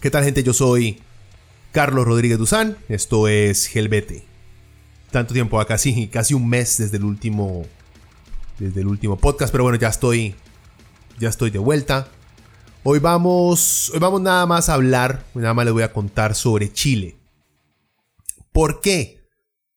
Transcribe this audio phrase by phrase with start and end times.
[0.00, 0.42] ¿Qué tal gente?
[0.42, 1.02] Yo soy
[1.72, 4.24] Carlos Rodríguez Duzán, esto es Helvete.
[5.10, 7.66] Tanto tiempo, casi, casi un mes desde el último
[8.58, 10.34] desde el último podcast, pero bueno, ya estoy
[11.18, 12.08] ya estoy de vuelta.
[12.82, 16.72] Hoy vamos hoy vamos nada más a hablar, nada más les voy a contar sobre
[16.72, 17.18] Chile.
[18.52, 19.28] ¿Por qué?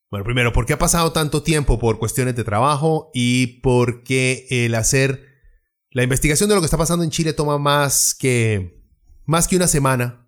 [0.10, 4.48] Bueno, primero, ¿por qué ha pasado tanto tiempo por cuestiones de trabajo y por qué
[4.50, 5.26] el hacer
[5.92, 8.83] la investigación de lo que está pasando en Chile toma más que
[9.26, 10.28] más que una semana,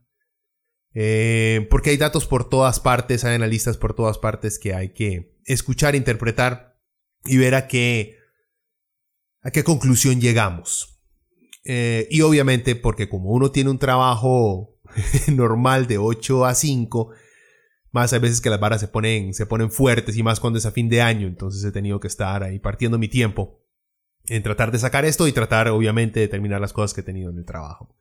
[0.94, 5.38] eh, porque hay datos por todas partes, hay analistas por todas partes que hay que
[5.46, 6.80] escuchar, interpretar
[7.26, 8.18] y ver a qué,
[9.42, 11.02] a qué conclusión llegamos.
[11.66, 14.80] Eh, y obviamente porque como uno tiene un trabajo
[15.28, 17.12] normal de 8 a 5,
[17.92, 20.66] más hay veces que las varas se ponen, se ponen fuertes y más cuando es
[20.66, 23.62] a fin de año, entonces he tenido que estar ahí partiendo mi tiempo
[24.28, 27.32] en tratar de sacar esto y tratar obviamente de terminar las cosas que he tenido
[27.32, 27.96] en el trabajo.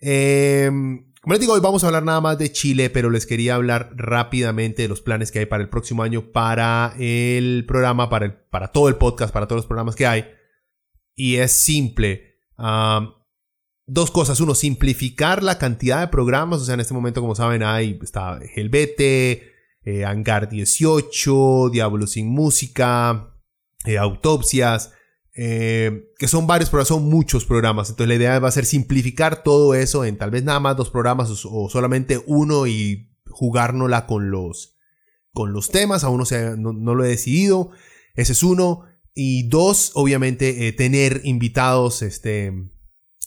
[0.00, 3.92] Como les digo, hoy vamos a hablar nada más de Chile, pero les quería hablar
[3.94, 8.32] rápidamente de los planes que hay para el próximo año, para el programa, para, el,
[8.32, 10.24] para todo el podcast, para todos los programas que hay.
[11.14, 12.38] Y es simple.
[13.86, 14.40] dos cosas.
[14.40, 16.62] Uno, simplificar la cantidad de programas.
[16.62, 19.52] O sea, en este momento, como saben, hay está Helvete,
[19.84, 23.36] eh, Hangar 18, Diablo sin Música,
[23.84, 24.94] eh, Autopsias.
[25.42, 27.88] Eh, que son varios programas, son muchos programas.
[27.88, 30.90] Entonces la idea va a ser simplificar todo eso en tal vez nada más dos
[30.90, 34.76] programas o, solamente uno y jugárnosla con los,
[35.32, 36.04] con los temas.
[36.04, 36.22] Aún
[36.58, 37.70] no, no, lo he decidido.
[38.16, 38.84] Ese es uno.
[39.14, 42.52] Y dos, obviamente, eh, tener invitados, este,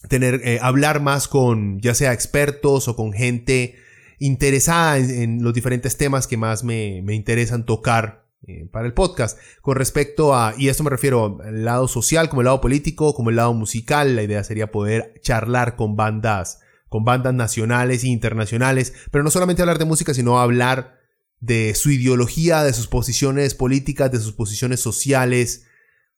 [0.08, 3.74] tener, eh, hablar más con ya sea expertos o con gente
[4.20, 9.38] interesada en, los diferentes temas que más me, me interesan tocar eh, para el podcast.
[9.62, 13.30] Con respecto a, y esto me refiero al lado social, como el lado político, como
[13.30, 16.60] el lado musical, la idea sería poder charlar con bandas,
[16.90, 21.00] con bandas nacionales e internacionales, pero no solamente hablar de música, sino hablar
[21.40, 25.66] de su ideología, de sus posiciones políticas, de sus posiciones sociales,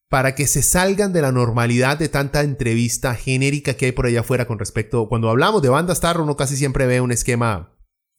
[0.09, 4.22] para que se salgan de la normalidad de tanta entrevista genérica que hay por allá
[4.22, 7.75] afuera con respecto, cuando hablamos de bandas tarro, uno casi siempre ve un esquema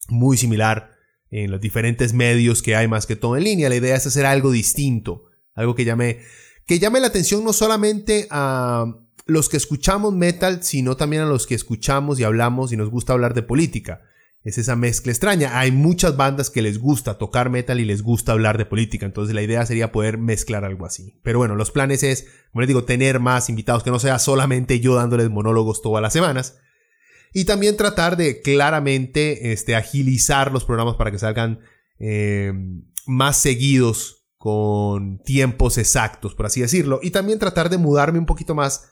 [0.09, 0.96] muy similar
[1.45, 3.69] en los diferentes medios que hay más que todo en línea.
[3.69, 5.25] La idea es hacer algo distinto,
[5.55, 6.21] algo que llame,
[6.65, 8.87] que llame la atención no solamente a
[9.27, 13.13] los que escuchamos metal, sino también a los que escuchamos y hablamos y nos gusta
[13.13, 14.03] hablar de política.
[14.45, 15.59] Es esa mezcla extraña.
[15.59, 19.05] Hay muchas bandas que les gusta tocar metal y les gusta hablar de política.
[19.05, 21.21] Entonces la idea sería poder mezclar algo así.
[21.23, 24.81] Pero bueno, los planes es, como les digo, tener más invitados, que no sea solamente
[24.81, 26.61] yo dándoles monólogos todas las semanas,
[27.37, 31.61] y también tratar de claramente este, agilizar los programas para que salgan
[31.99, 32.51] eh,
[33.07, 36.99] más seguidos con tiempos exactos, por así decirlo.
[37.03, 38.89] Y también tratar de mudarme un poquito más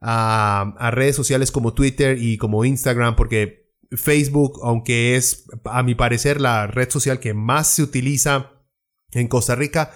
[0.00, 5.94] a, a redes sociales como Twitter y como Instagram, porque Facebook, aunque es a mi
[5.94, 8.62] parecer la red social que más se utiliza
[9.10, 9.92] en Costa Rica,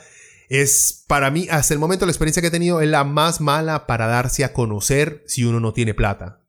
[0.50, 3.87] es para mí, hasta el momento, la experiencia que he tenido es la más mala
[3.87, 6.41] para darse a conocer si uno no tiene plata.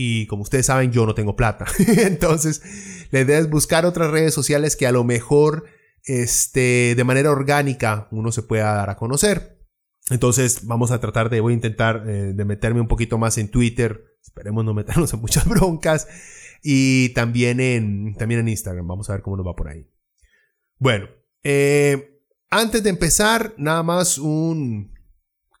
[0.00, 1.66] Y como ustedes saben, yo no tengo plata.
[1.88, 2.62] Entonces,
[3.10, 5.64] la idea es buscar otras redes sociales que a lo mejor
[6.04, 9.58] este, de manera orgánica uno se pueda dar a conocer.
[10.08, 13.50] Entonces, vamos a tratar de, voy a intentar eh, de meterme un poquito más en
[13.50, 14.04] Twitter.
[14.22, 16.06] Esperemos no meternos en muchas broncas.
[16.62, 18.86] Y también en, también en Instagram.
[18.86, 19.84] Vamos a ver cómo nos va por ahí.
[20.78, 21.08] Bueno,
[21.42, 24.94] eh, antes de empezar, nada más un,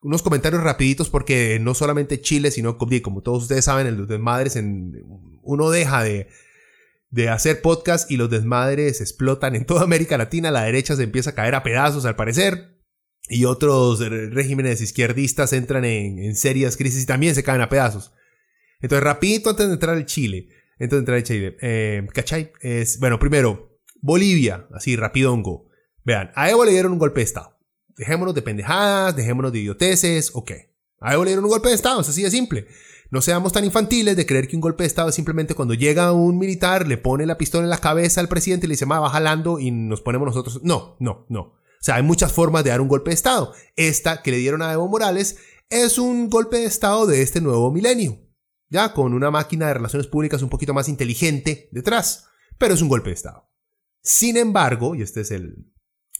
[0.00, 4.58] unos comentarios rapiditos porque no solamente Chile, sino como todos ustedes saben, los desmadres,
[5.42, 6.28] uno deja de,
[7.10, 11.30] de hacer podcast y los desmadres explotan en toda América Latina, la derecha se empieza
[11.30, 12.78] a caer a pedazos al parecer
[13.28, 18.12] y otros regímenes izquierdistas entran en, en serias crisis y también se caen a pedazos.
[18.80, 22.52] Entonces, rapidito antes de entrar al Chile, antes de entrar al Chile, eh, ¿cachai?
[22.60, 25.68] Es, bueno, primero, Bolivia, así rapidongo.
[26.04, 27.57] Vean, a Evo le dieron un golpe de Estado.
[27.98, 30.52] Dejémonos de pendejadas, dejémonos de idioteces, ok.
[31.00, 32.68] A Evo le dieron un golpe de Estado, es así de simple.
[33.10, 36.12] no seamos tan infantiles de creer que un golpe de Estado es simplemente cuando llega
[36.12, 39.10] un militar, le pone la pistola en la cabeza al presidente y le dice, va
[39.10, 40.60] jalando y nos ponemos nosotros.
[40.62, 41.40] No, no, no.
[41.40, 43.52] O sea, hay muchas formas de dar un golpe de Estado.
[43.74, 47.72] Esta que le dieron a Evo Morales es un golpe de Estado de este nuevo
[47.72, 48.20] milenio.
[48.68, 52.26] Ya con una máquina de relaciones públicas un poquito más inteligente detrás.
[52.58, 53.48] Pero es un golpe de Estado.
[54.02, 55.72] Sin embargo, y este es el,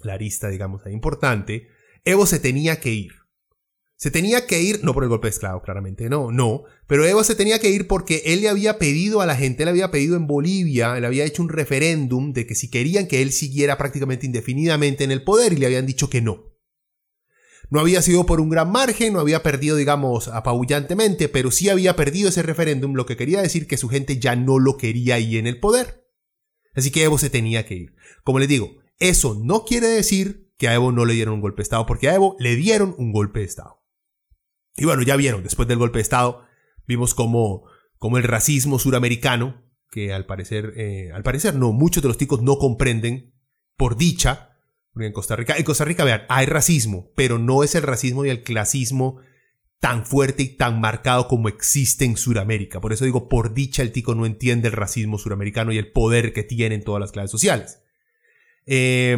[0.03, 1.69] la arista, digamos, importante,
[2.05, 3.13] Evo se tenía que ir.
[3.97, 7.25] Se tenía que ir, no por el golpe de esclavo, claramente, no, no, pero Evo
[7.25, 10.17] se tenía que ir porque él le había pedido a la gente, él había pedido
[10.17, 14.25] en Bolivia, él había hecho un referéndum de que si querían que él siguiera prácticamente
[14.25, 16.49] indefinidamente en el poder y le habían dicho que no.
[17.71, 21.97] No había sido por un gran margen, no había perdido, digamos, apabullantemente, pero sí había
[21.97, 25.37] perdido ese referéndum, lo que quería decir que su gente ya no lo quería ahí
[25.37, 26.07] en el poder.
[26.75, 27.95] Así que Evo se tenía que ir.
[28.23, 31.59] Como les digo, eso no quiere decir que a Evo no le dieron un golpe
[31.59, 33.85] de Estado, porque a Evo le dieron un golpe de Estado.
[34.77, 36.45] Y bueno, ya vieron, después del golpe de Estado,
[36.87, 37.65] vimos como,
[37.99, 42.43] como el racismo suramericano, que al parecer, eh, al parecer no, muchos de los ticos
[42.43, 43.35] no comprenden,
[43.77, 44.57] por dicha,
[44.97, 48.31] en Costa Rica, en Costa Rica, vean, hay racismo, pero no es el racismo y
[48.31, 49.21] el clasismo
[49.81, 52.81] tan fuerte y tan marcado como existe en Sudamérica.
[52.81, 56.33] Por eso digo, por dicha el tico no entiende el racismo suramericano y el poder
[56.33, 57.81] que tienen todas las clases sociales.
[58.71, 59.17] Eh,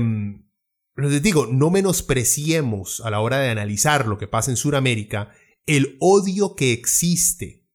[0.96, 5.32] les digo, no menospreciemos a la hora de analizar lo que pasa en Sudamérica
[5.66, 7.66] el odio que existe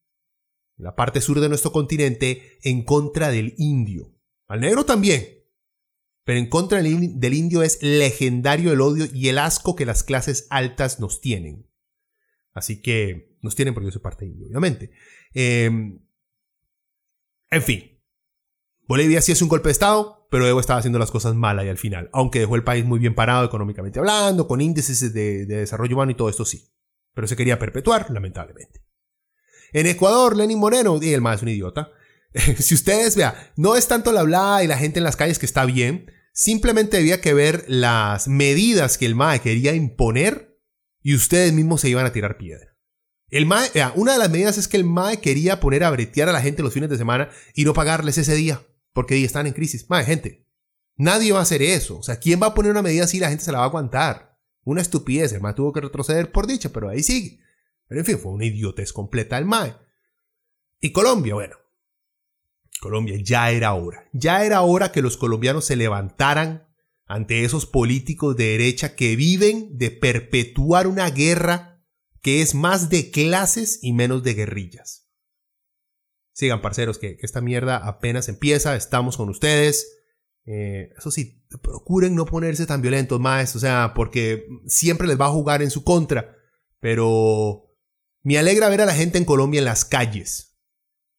[0.78, 4.14] en la parte sur de nuestro continente en contra del indio.
[4.46, 5.26] Al negro también.
[6.24, 10.46] Pero en contra del indio es legendario el odio y el asco que las clases
[10.50, 11.70] altas nos tienen.
[12.52, 14.90] Así que nos tienen porque yo parte indio, obviamente.
[15.32, 16.00] Em,
[17.50, 18.02] en fin.
[18.88, 21.68] Bolivia sí es un golpe de Estado, pero Evo estaba haciendo las cosas mal ahí
[21.68, 22.10] al final.
[22.12, 26.14] Aunque dejó el país muy bien parado económicamente hablando, con índices de desarrollo humano y
[26.14, 26.70] todo esto sí
[27.16, 28.84] pero se quería perpetuar, lamentablemente.
[29.72, 31.90] En Ecuador, Lenin Moreno, y el más es un idiota.
[32.58, 35.46] si ustedes vean, no es tanto la hablada y la gente en las calles que
[35.46, 40.60] está bien, simplemente había que ver las medidas que el MAE quería imponer
[41.02, 42.76] y ustedes mismos se iban a tirar piedra.
[43.30, 46.32] El MAE, una de las medidas es que el MAE quería poner a bretear a
[46.32, 48.60] la gente los fines de semana y no pagarles ese día,
[48.96, 49.90] porque están en crisis.
[49.90, 50.48] MAE, gente,
[50.96, 51.98] nadie va a hacer eso.
[51.98, 53.68] O sea, ¿quién va a poner una medida así la gente se la va a
[53.68, 54.40] aguantar?
[54.64, 57.38] Una estupidez, el MAE tuvo que retroceder por dicha, pero ahí sigue.
[57.88, 59.76] Pero en fin, fue una idiotez completa el MAE.
[60.80, 61.56] Y Colombia, bueno.
[62.80, 64.08] Colombia, ya era hora.
[64.14, 66.66] Ya era hora que los colombianos se levantaran
[67.04, 71.84] ante esos políticos de derecha que viven de perpetuar una guerra
[72.22, 75.05] que es más de clases y menos de guerrillas.
[76.36, 80.02] Sigan, parceros, que esta mierda apenas empieza, estamos con ustedes.
[80.44, 85.26] Eh, eso sí, procuren no ponerse tan violentos más, o sea, porque siempre les va
[85.26, 86.36] a jugar en su contra.
[86.78, 87.74] Pero
[88.22, 90.58] me alegra ver a la gente en Colombia en las calles,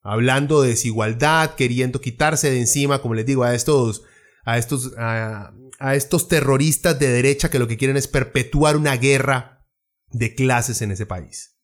[0.03, 4.03] hablando de desigualdad, queriendo quitarse de encima, como les digo, a estos,
[4.45, 8.95] a estos, a, a estos terroristas de derecha que lo que quieren es perpetuar una
[8.97, 9.65] guerra
[10.11, 11.57] de clases en ese país.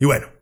[0.00, 0.35] Y bueno,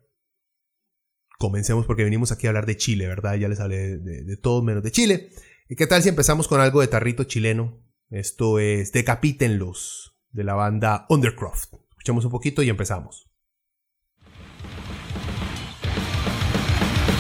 [1.44, 3.35] comencemos porque venimos aquí a hablar de Chile, ¿verdad?
[3.35, 5.29] Ya les hablé de, todo menos de Chile.
[5.69, 7.82] ¿Y qué tal si empezamos con algo de tarrito chileno?
[8.08, 11.75] Esto es Decapítenlos, de la banda Undercroft.
[11.91, 13.29] Escuchemos un poquito y empezamos.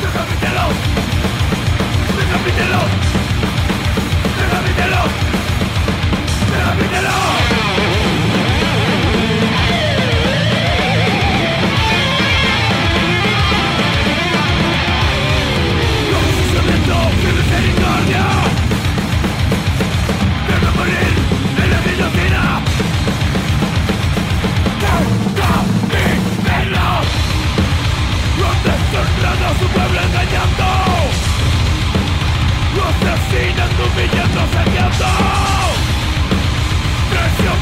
[0.00, 0.93] ¡Decapítenlos!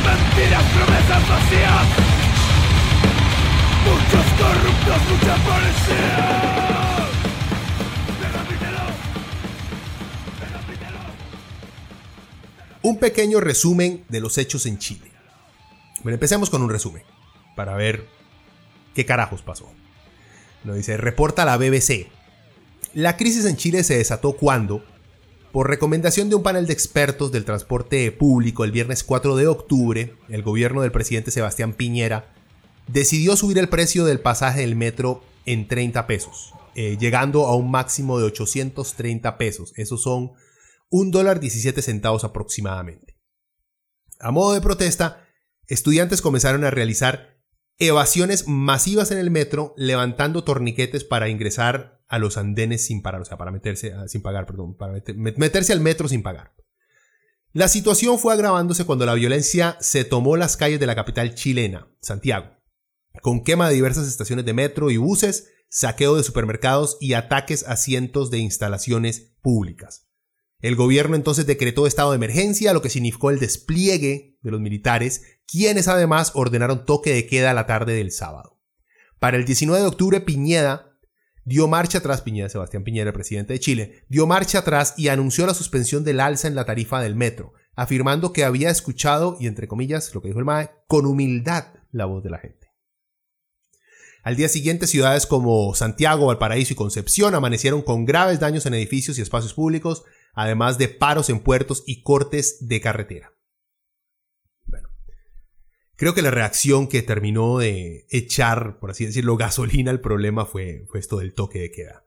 [0.05, 1.87] Mentiras, promesas vacías
[3.85, 6.53] Muchos corruptos, mucha policía
[12.85, 15.09] Un pequeño resumen de los hechos en Chile.
[16.03, 17.05] Bueno, empecemos con un resumen
[17.55, 18.09] para ver
[18.93, 19.71] qué carajos pasó.
[20.65, 22.09] Lo dice, reporta la BBC.
[22.93, 24.85] La crisis en Chile se desató cuando,
[25.53, 30.17] por recomendación de un panel de expertos del transporte público el viernes 4 de octubre,
[30.31, 32.35] el gobierno del presidente Sebastián Piñera
[32.89, 37.71] decidió subir el precio del pasaje del metro en 30 pesos, eh, llegando a un
[37.71, 39.75] máximo de 830 pesos.
[39.77, 40.33] Esos son
[40.89, 43.19] un dólar 17 centavos aproximadamente.
[44.19, 45.29] A modo de protesta,
[45.67, 47.39] estudiantes comenzaron a realizar
[47.79, 53.25] evasiones masivas en el metro, levantando torniquetes para ingresar a los andenes sin parar, o
[53.25, 56.53] sea, para meterse, sin pagar, perdón, para meterse al metro sin pagar.
[57.55, 61.89] La situación fue agravándose cuando la violencia se tomó las calles de la capital chilena,
[62.03, 62.51] Santiago,
[63.23, 67.77] con quema de diversas estaciones de metro y buses, saqueo de supermercados y ataques a
[67.77, 70.11] cientos de instalaciones públicas.
[70.61, 75.23] El gobierno entonces decretó estado de emergencia, lo que significó el despliegue de los militares,
[75.47, 78.61] quienes además ordenaron toque de queda la tarde del sábado.
[79.19, 80.92] Para el 19 de octubre, Piñeda
[81.45, 85.55] dio marcha atrás, Piñera, Sebastián Piñera, presidente de Chile, dio marcha atrás y anunció la
[85.55, 90.15] suspensión del alza en la tarifa del metro, afirmando que había escuchado, y entre comillas,
[90.15, 92.69] lo que dijo el MAE, con humildad la voz de la gente.
[94.23, 99.19] Al día siguiente, ciudades como Santiago, Valparaíso y Concepción amanecieron con graves daños en edificios
[99.19, 103.33] y espacios públicos, además de paros en puertos y cortes de carretera.
[105.97, 110.87] Creo que la reacción que terminó de echar, por así decirlo, gasolina al problema fue,
[110.95, 112.05] esto del toque de queda.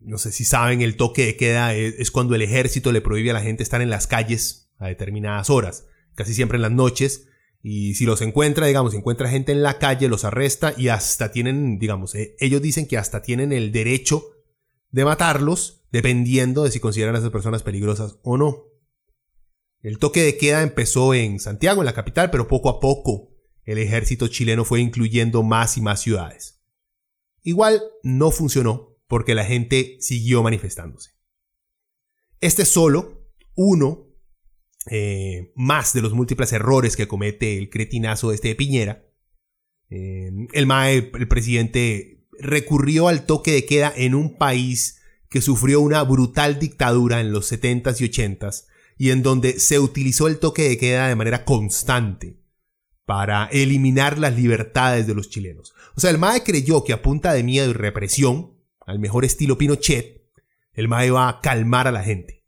[0.00, 3.34] No sé si saben, el toque de queda es, cuando el ejército le prohíbe a
[3.34, 7.26] la gente estar en las calles a determinadas horas, casi siempre en las noches,
[7.62, 11.78] y si los encuentra, digamos, encuentra gente en la calle, los arresta y hasta tienen,
[11.78, 14.24] digamos, eh, ellos dicen que hasta tienen el derecho
[14.90, 18.69] de matarlos, dependiendo de si consideran a esas personas peligrosas o no.
[19.82, 23.30] El toque de queda empezó en Santiago, en la capital, pero poco a poco
[23.64, 26.60] el ejército chileno fue incluyendo más y más ciudades.
[27.42, 31.12] Igual no funcionó porque la gente siguió manifestándose.
[32.40, 34.06] Este es solo uno
[34.86, 39.06] eh, más de los múltiples errores que comete el cretinazo este de Piñera.
[39.88, 45.80] Eh, el MAE, el presidente, recurrió al toque de queda en un país que sufrió
[45.80, 48.66] una brutal dictadura en los 70s y 80s
[49.00, 52.38] y en donde se utilizó el toque de queda de manera constante
[53.06, 55.72] para eliminar las libertades de los chilenos.
[55.96, 59.56] O sea, el MAE creyó que a punta de miedo y represión, al mejor estilo
[59.56, 60.28] Pinochet,
[60.74, 62.44] el MAE iba a calmar a la gente.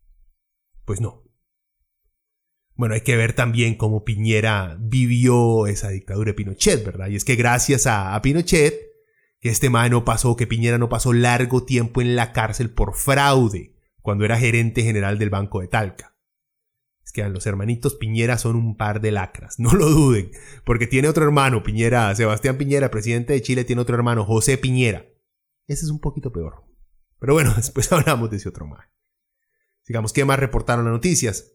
[0.85, 1.23] Pues no.
[2.75, 7.07] Bueno, hay que ver también cómo Piñera vivió esa dictadura de Pinochet, ¿verdad?
[7.07, 8.75] Y es que gracias a, Pinochet,
[9.39, 12.93] que este MAE no pasó, que Piñera no pasó largo tiempo en la cárcel por
[12.93, 16.12] fraude, cuando era gerente general del Banco de Talca.
[17.05, 20.31] Es que los hermanitos Piñera son un par de lacras, no lo duden,
[20.65, 25.05] porque tiene otro hermano, Piñera, Sebastián Piñera, presidente de Chile, tiene otro hermano, José Piñera.
[25.67, 26.63] Ese es un poquito peor.
[27.19, 28.87] Pero bueno, después hablamos de ese otro más.
[29.87, 31.51] Digamos, ¿qué más reportaron las noticias?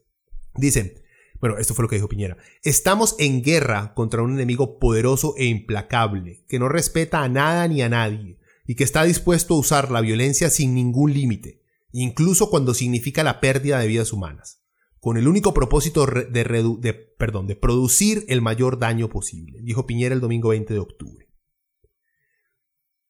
[0.55, 0.93] Dicen,
[1.39, 2.37] bueno, esto fue lo que dijo Piñera.
[2.63, 7.81] Estamos en guerra contra un enemigo poderoso e implacable, que no respeta a nada ni
[7.81, 8.37] a nadie,
[8.67, 13.39] y que está dispuesto a usar la violencia sin ningún límite, incluso cuando significa la
[13.39, 14.58] pérdida de vidas humanas
[14.99, 20.73] con el único propósito de, producir el mayor daño posible, dijo Piñera el domingo 20
[20.73, 21.29] de octubre.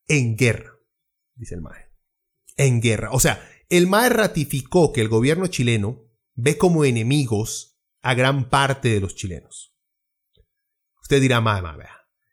[0.07, 0.73] En guerra,
[1.35, 1.89] dice el MAE.
[2.57, 3.09] En guerra.
[3.11, 8.89] O sea, el MAE ratificó que el gobierno chileno ve como enemigos a gran parte
[8.89, 9.75] de los chilenos.
[11.01, 11.87] Usted dirá, MAE, MAE,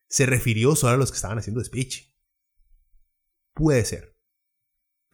[0.09, 2.15] se refirió solo a los que estaban haciendo speech.
[3.55, 4.16] Puede ser.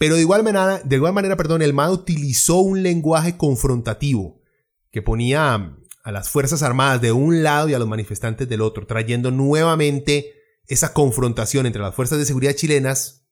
[0.03, 4.43] Pero de igual manera, de igual manera perdón, el MAD utilizó un lenguaje confrontativo
[4.91, 8.85] que ponía a las Fuerzas Armadas de un lado y a los manifestantes del otro,
[8.85, 10.33] trayendo nuevamente
[10.67, 13.29] esa confrontación entre las fuerzas de seguridad chilenas,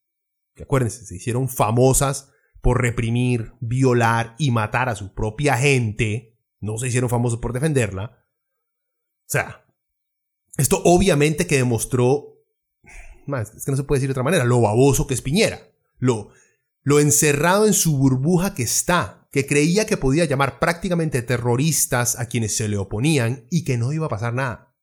[0.54, 6.78] que acuérdense, se hicieron famosas por reprimir, violar y matar a su propia gente, no
[6.78, 8.28] se hicieron famosos por defenderla.
[9.26, 9.66] O sea,
[10.56, 12.44] esto obviamente que demostró,
[13.26, 16.30] es que no se puede decir de otra manera, lo baboso que es Piñera, lo,
[16.82, 22.26] lo encerrado en su burbuja que está, que creía que podía llamar prácticamente terroristas a
[22.26, 24.74] quienes se le oponían y que no iba a pasar nada.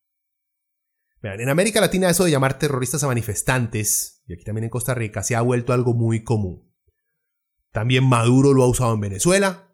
[1.21, 5.23] en América Latina eso de llamar terroristas a manifestantes, y aquí también en Costa Rica,
[5.23, 6.71] se ha vuelto algo muy común.
[7.71, 9.67] También Maduro lo ha usado en Venezuela,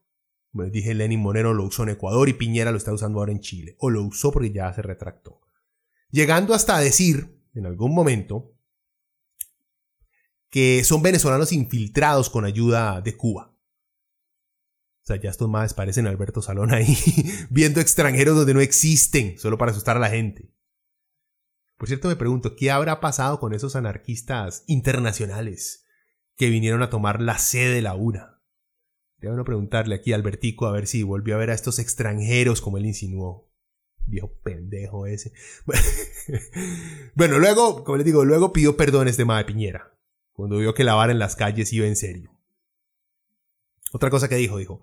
[0.54, 3.32] como les dije, Lenin Monero lo usó en Ecuador y Piñera lo está usando ahora
[3.32, 5.42] en Chile, o lo usó porque ya se retractó.
[6.12, 8.53] Llegando hasta a decir, en algún momento,
[10.54, 13.58] que son venezolanos infiltrados con ayuda de Cuba.
[15.02, 16.96] O sea, ya estos más parecen Alberto Salón ahí,
[17.50, 20.54] viendo extranjeros donde no existen, solo para asustar a la gente.
[21.76, 25.88] Por cierto, me pregunto, ¿qué habrá pasado con esos anarquistas internacionales
[26.38, 28.40] que vinieron a tomar la sede de la UNA?
[29.18, 32.78] Debo preguntarle aquí a Albertico a ver si volvió a ver a estos extranjeros como
[32.78, 33.52] él insinuó.
[34.06, 35.34] Viejo pendejo ese.
[37.16, 39.94] Bueno, luego, como les digo, luego pidió perdón este de Piñera
[40.34, 42.32] cuando vio que lavar en las calles iba en serio.
[43.92, 44.82] Otra cosa que dijo, dijo,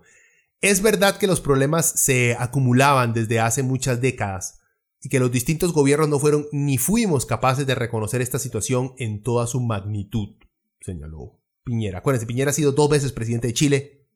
[0.61, 4.61] es verdad que los problemas se acumulaban desde hace muchas décadas,
[5.02, 9.23] y que los distintos gobiernos no fueron ni fuimos capaces de reconocer esta situación en
[9.23, 10.37] toda su magnitud,
[10.80, 11.99] señaló Piñera.
[11.99, 14.07] Acuérdense, Piñera ha sido dos veces presidente de Chile,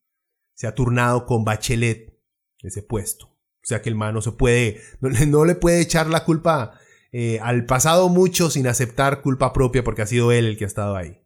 [0.54, 2.18] se ha turnado con Bachelet
[2.62, 3.26] ese puesto.
[3.26, 6.78] O sea que el man no se puede, no, le puede echar la culpa
[7.12, 10.66] eh, al pasado mucho sin aceptar culpa propia porque ha sido él el que ha
[10.66, 11.23] estado ahí.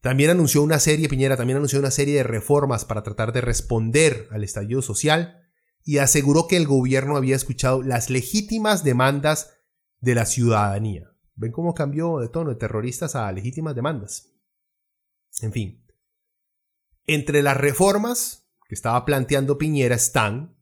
[0.00, 4.28] También anunció una serie, Piñera también anunció una serie de reformas para tratar de responder
[4.30, 5.42] al estallido social
[5.82, 9.54] y aseguró que el gobierno había escuchado las legítimas demandas
[10.00, 11.10] de la ciudadanía.
[11.34, 14.32] ¿Ven cómo cambió de tono de terroristas a legítimas demandas?
[15.40, 15.86] En fin.
[17.04, 20.56] Entre las reformas que estaba planteando Piñera están,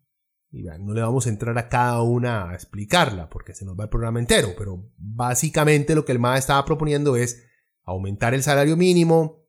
[0.50, 3.84] y no le vamos a entrar a cada una a explicarla porque se nos va
[3.84, 7.44] el programa entero, pero básicamente lo que el MAD estaba proponiendo es
[7.84, 9.44] aumentar el salario mínimo,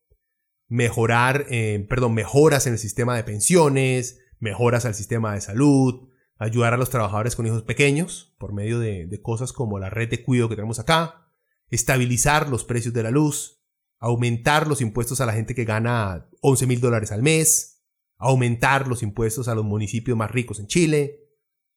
[0.68, 6.74] mejorar, eh, perdón, mejoras en el sistema de pensiones, mejoras al sistema de salud, ayudar
[6.74, 10.50] a los trabajadores con hijos pequeños por medio de, cosas como la red de cuidado
[10.50, 11.32] que tenemos acá,
[11.70, 13.63] estabilizar los precios de la luz,
[14.00, 17.84] aumentar los impuestos a la gente que gana 11 mil dólares al mes,
[18.18, 21.22] aumentar los impuestos a los municipios más ricos en Chile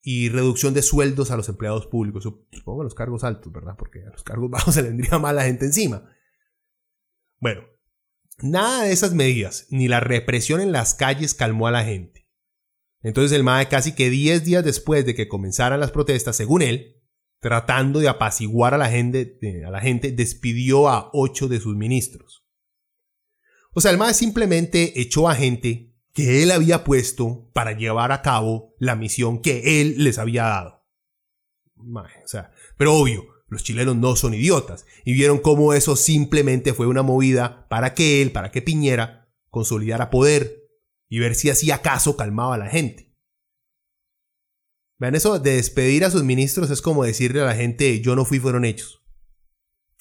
[0.03, 3.75] y reducción de sueldos a los empleados públicos, supongo a los cargos altos, ¿verdad?
[3.79, 6.11] Porque a los cargos bajos se le vendría mal la gente encima.
[7.41, 7.63] Bueno,
[8.43, 12.29] nada de esas medidas, ni la represión en las calles calmó a la gente.
[13.03, 16.97] Entonces el MAE casi que 10 días después de que comenzaran las protestas, según él,
[17.41, 22.45] tratando de apaciguar a la gente, a la gente despidió a 8 de sus ministros.
[23.73, 28.23] O sea, el MAE simplemente echó a gente que él había puesto para llevar a
[28.23, 30.85] cabo la misión que él les había dado.
[31.77, 36.87] o sea, pero obvio, los chilenos no son idiotas y vieron cómo eso simplemente fue
[36.87, 40.65] una movida para que él, para que Piñera, consolidara poder
[41.09, 43.15] y ver si así acaso calmaba a la gente.
[44.99, 48.25] Vean eso de despedir a sus ministros es como decirle a la gente yo no
[48.25, 49.03] fui, fueron hechos.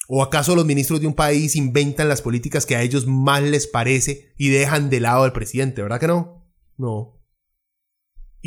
[0.08, 3.66] ¿O acaso los ministros de un país inventan las políticas que a ellos más les
[3.66, 5.82] parece y dejan de lado al presidente?
[5.82, 6.50] ¿Verdad que no?
[6.78, 7.17] No.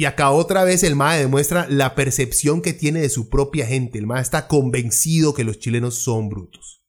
[0.02, 4.00] Y acá otra vez el MAE demuestra la percepción que tiene de su propia gente.
[4.00, 6.84] El MAE está convencido que los chilenos son brutos.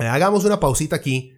[0.00, 1.32] Eh, hagamos una pausita aquí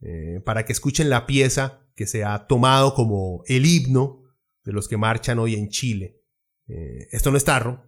[0.00, 4.22] eh, para que escuchen la pieza que se ha tomado como el himno
[4.64, 6.22] de los que marchan hoy en Chile.
[6.66, 7.84] Eh, esto no es tarro,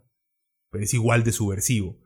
[0.69, 1.97] pero es igual de subversivo.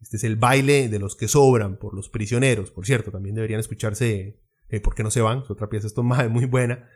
[0.00, 2.70] Este es el baile de los que sobran por los prisioneros.
[2.70, 4.40] Por cierto, también deberían escucharse
[4.84, 5.40] ¿Por qué no se van?
[5.40, 6.88] Es otra pieza, esto es muy buena.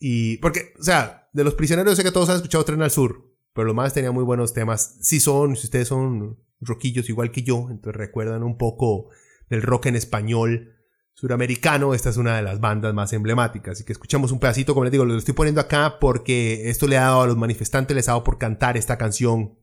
[0.00, 3.30] Y porque, o sea, de los prisioneros sé que todos han escuchado Tren al Sur,
[3.52, 4.96] pero los más tenían muy buenos temas.
[5.02, 9.10] Si son, si ustedes son roquillos igual que yo, entonces recuerdan un poco
[9.50, 10.74] del rock en español
[11.12, 13.72] suramericano, esta es una de las bandas más emblemáticas.
[13.72, 16.96] Así que escuchamos un pedacito, como les digo, lo estoy poniendo acá porque esto le
[16.96, 19.58] ha dado a los manifestantes, les ha dado por cantar esta canción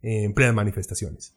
[0.00, 1.34] en plenas manifestaciones.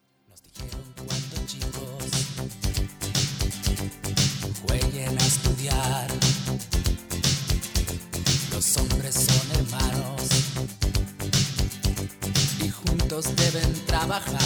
[13.25, 14.39] Deben trabajar.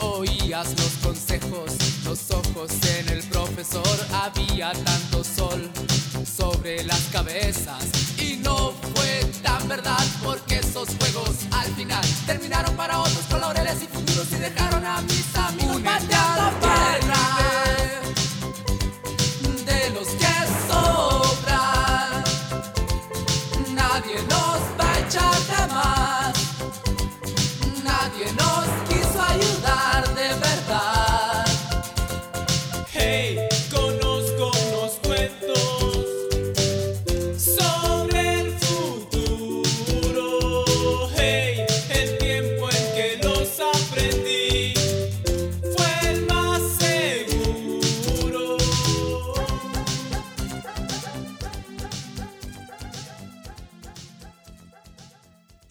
[0.00, 1.72] Oías los consejos,
[2.04, 5.70] los ojos en el profesor, había tanto sol
[6.24, 8.07] sobre las cabezas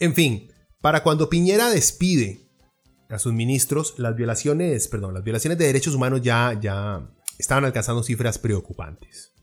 [0.07, 2.49] En fin, para cuando Piñera despide
[3.09, 8.03] a sus ministros, las violaciones, perdón, las violaciones de derechos humanos ya, ya estaban alcanzando
[8.03, 9.33] cifras preocupantes.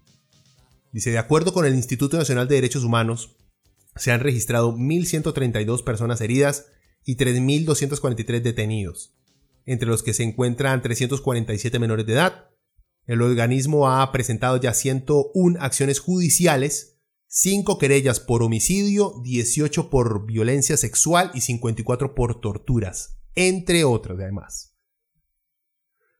[0.90, 3.37] Dice, de acuerdo con el Instituto Nacional de Derechos Humanos,
[3.94, 6.64] se han registrado 1.132 personas heridas
[7.05, 9.14] y 3.243 detenidos,
[9.66, 12.48] entre los que se encuentran 347 menores de edad.
[13.07, 16.93] El organismo ha presentado ya 101 acciones judiciales
[17.37, 24.77] 5 querellas por homicidio, 18 por violencia sexual y 54 por torturas, entre otras además.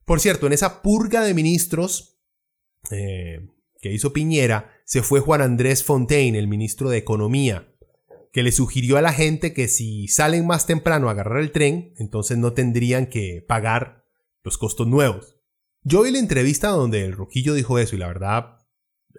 [0.05, 2.19] Por cierto, en esa purga de ministros
[2.91, 3.49] eh,
[3.81, 7.73] que hizo Piñera, se fue Juan Andrés Fontaine, el ministro de Economía,
[8.33, 11.95] que le sugirió a la gente que si salen más temprano a agarrar el tren,
[11.97, 14.05] entonces no tendrían que pagar
[14.43, 15.37] los costos nuevos.
[15.85, 18.64] Yo vi la entrevista donde el Roquillo dijo eso y la verdad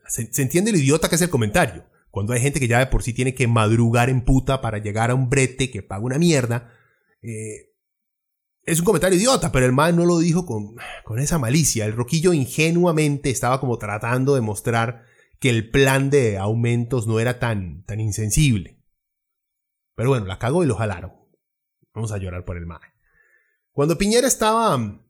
[0.08, 1.86] se, entiende lo idiota que es el comentario.
[2.10, 5.12] Cuando hay gente que ya de por sí tiene que madrugar en puta para llegar
[5.12, 6.71] a un brete que paga una mierda.
[7.21, 7.73] Eh,
[8.63, 11.86] es un comentario idiota, pero el man no lo dijo con, con esa malicia.
[11.86, 15.03] El Roquillo ingenuamente estaba como tratando de mostrar
[15.39, 18.81] que el plan de aumentos no era tan, tan insensible.
[19.95, 21.13] Pero bueno, la cagó y lo jalaron.
[21.93, 22.79] Vamos a llorar por el mae.
[23.71, 25.05] Cuando Piñera estaba mm,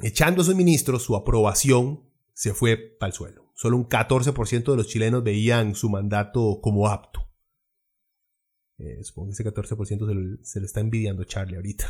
[0.00, 3.43] echando a sus ministros, su aprobación se fue para el suelo.
[3.54, 7.20] Solo un 14% de los chilenos veían su mandato como apto.
[8.78, 11.86] Eh, supongo que ese 14% se lo, se está envidiando Charlie ahorita.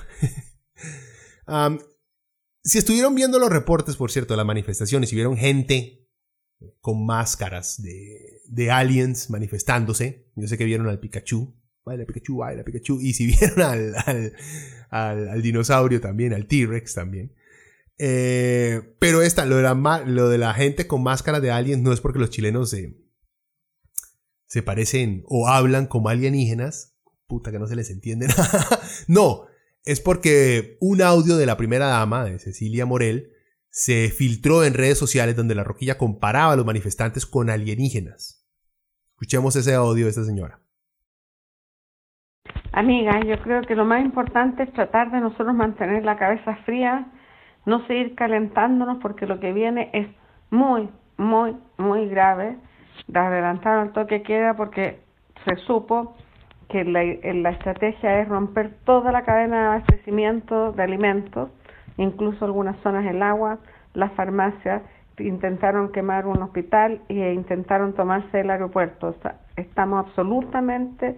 [2.63, 6.07] si estuvieron viendo los reportes, por cierto, de las manifestaciones y vieron gente
[6.81, 12.65] con máscaras de, de aliens manifestándose, yo sé que vieron al Pikachu, baila Pikachu, baila
[12.65, 13.01] Pikachu.
[13.01, 14.33] Y si vieron al,
[14.91, 17.35] al, dinosaurio también, al T-Rex también.
[17.99, 21.93] Eh, pero esta, lo de, la, lo de la gente con máscara de aliens no
[21.93, 22.97] es porque los chilenos se,
[24.47, 26.97] se parecen o hablan como alienígenas.
[27.27, 28.81] Puta que no se les entiende nada.
[29.09, 29.47] no,
[29.85, 33.31] es porque un audio de la primera dama, de Cecilia Morel,
[33.71, 38.47] se filtró en redes sociales donde la roquilla comparaba a los manifestantes con alienígenas.
[39.15, 40.61] Escuchemos ese audio de esta señora.
[42.73, 47.13] Amiga, yo creo que lo más importante es tratar de nosotros mantener la cabeza fría,
[47.67, 50.09] no seguir calentándonos porque lo que viene es
[50.51, 52.57] muy, muy, muy grave.
[53.09, 55.01] De adelantar el toque queda porque
[55.45, 56.15] se supo
[56.69, 61.51] que la, la estrategia es romper toda la cadena de abastecimiento de alimentos,
[61.97, 63.59] incluso algunas zonas del agua,
[63.95, 64.83] las farmacias
[65.19, 69.15] intentaron quemar un hospital e intentaron tomarse el aeropuerto.
[69.57, 71.17] estamos absolutamente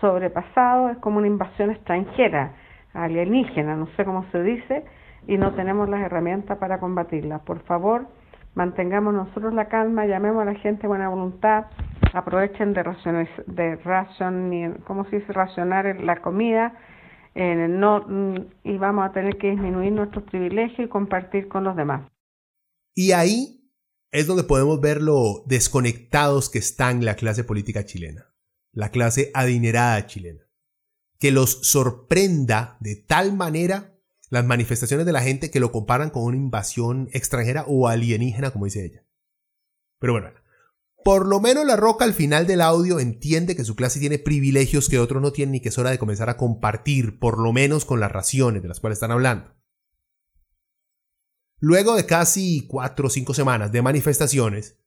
[0.00, 2.52] sobrepasado, es como una invasión extranjera,
[2.94, 4.84] alienígena, no sé cómo se dice,
[5.26, 7.40] y no tenemos las herramientas para combatirla.
[7.40, 8.06] Por favor,
[8.54, 11.66] mantengamos nosotros la calma, llamemos a la gente buena voluntad,
[12.12, 13.78] aprovechen de raciones, de
[14.86, 15.32] ¿cómo se dice?
[15.32, 16.74] racionar la comida,
[17.34, 18.06] no,
[18.62, 22.08] y vamos a tener que disminuir nuestros privilegios y compartir con los demás.
[22.94, 23.70] Y ahí
[24.12, 28.26] es donde podemos ver lo desconectados que están la clase política chilena
[28.74, 30.42] la clase adinerada chilena.
[31.18, 33.93] Que los sorprenda de tal manera
[34.34, 38.66] las manifestaciones de la gente que lo comparan con una invasión extranjera o alienígena, como
[38.66, 39.04] dice ella.
[39.98, 40.30] Pero bueno,
[41.04, 44.88] por lo menos la roca al final del audio entiende que su clase tiene privilegios
[44.88, 47.84] que otros no tienen y que es hora de comenzar a compartir, por lo menos
[47.84, 49.54] con las raciones de las cuales están hablando.
[51.58, 54.78] Luego de casi cuatro o cinco semanas de manifestaciones,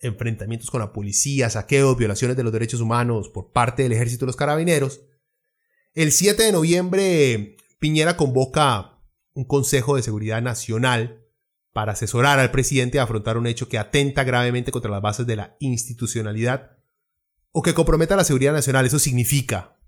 [0.00, 4.26] enfrentamientos con la policía, saqueos, violaciones de los derechos humanos por parte del ejército y
[4.26, 5.02] los carabineros,
[5.94, 9.02] el 7 de noviembre Piñera convoca
[9.34, 11.26] un Consejo de Seguridad Nacional
[11.72, 15.34] para asesorar al presidente a afrontar un hecho que atenta gravemente contra las bases de
[15.34, 16.78] la institucionalidad
[17.50, 18.86] o que comprometa la seguridad nacional.
[18.86, 19.80] Eso significa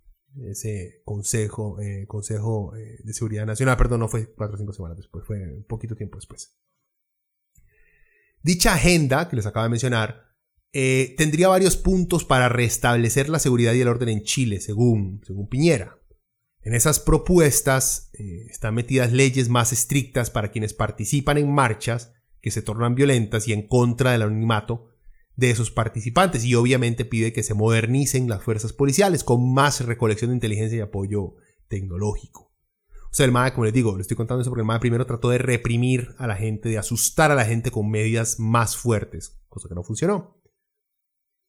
[0.45, 4.97] ese Consejo, eh, consejo eh, de Seguridad Nacional, perdón, no fue cuatro o cinco semanas
[4.97, 6.59] después, fue un poquito tiempo después.
[8.43, 10.35] Dicha agenda, que les acabo de mencionar,
[10.73, 15.49] eh, tendría varios puntos para restablecer la seguridad y el orden en Chile, según, según
[15.49, 15.97] Piñera.
[16.65, 22.51] En esas propuestas eh, están metidas leyes más estrictas para quienes participan en marchas que
[22.51, 24.89] se tornan violentas y en contra del anonimato
[25.37, 30.31] de esos participantes y obviamente pide que se modernicen las fuerzas policiales con más recolección
[30.31, 31.35] de inteligencia y apoyo
[31.69, 32.53] tecnológico.
[33.11, 35.07] O sea, el MAE, como les digo, le estoy contando eso porque el MAE primero
[35.07, 39.39] trató de reprimir a la gente, de asustar a la gente con medidas más fuertes,
[39.49, 40.41] cosa que no funcionó.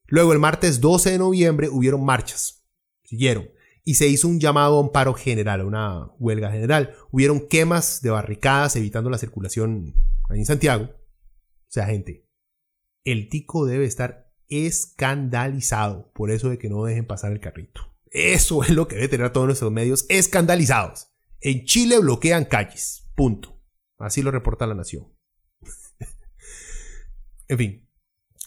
[0.07, 2.67] Luego, el martes 12 de noviembre, hubieron marchas.
[3.03, 3.49] Siguieron.
[3.85, 6.95] Y se hizo un llamado a un paro general, una huelga general.
[7.11, 9.93] Hubieron quemas de barricadas evitando la circulación
[10.29, 10.85] en Santiago.
[10.85, 12.27] O sea, gente,
[13.03, 17.95] el tico debe estar escandalizado por eso de que no dejen pasar el carrito.
[18.09, 21.11] Eso es lo que debe tener a todos nuestros medios escandalizados.
[21.41, 23.11] En Chile bloquean calles.
[23.15, 23.61] Punto.
[23.97, 25.13] Así lo reporta la Nación.
[27.47, 27.84] en fin.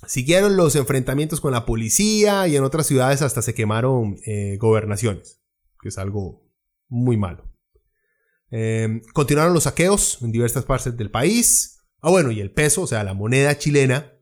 [0.06, 5.42] Siguieron los enfrentamientos con la policía y en otras ciudades hasta se quemaron eh, gobernaciones,
[5.80, 6.48] que es algo
[6.88, 7.52] muy malo.
[8.50, 11.80] Em, continuaron los saqueos en diversas partes del país.
[12.00, 14.12] Ah, bueno, y el peso, o sea, la moneda chilena,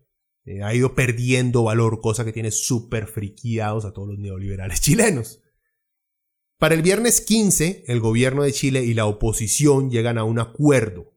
[0.46, 5.42] eh, ha ido perdiendo valor, cosa que tiene súper friqueados a todos los neoliberales chilenos.
[6.58, 11.12] Para el viernes 15, el gobierno de Chile y la oposición llegan a un acuerdo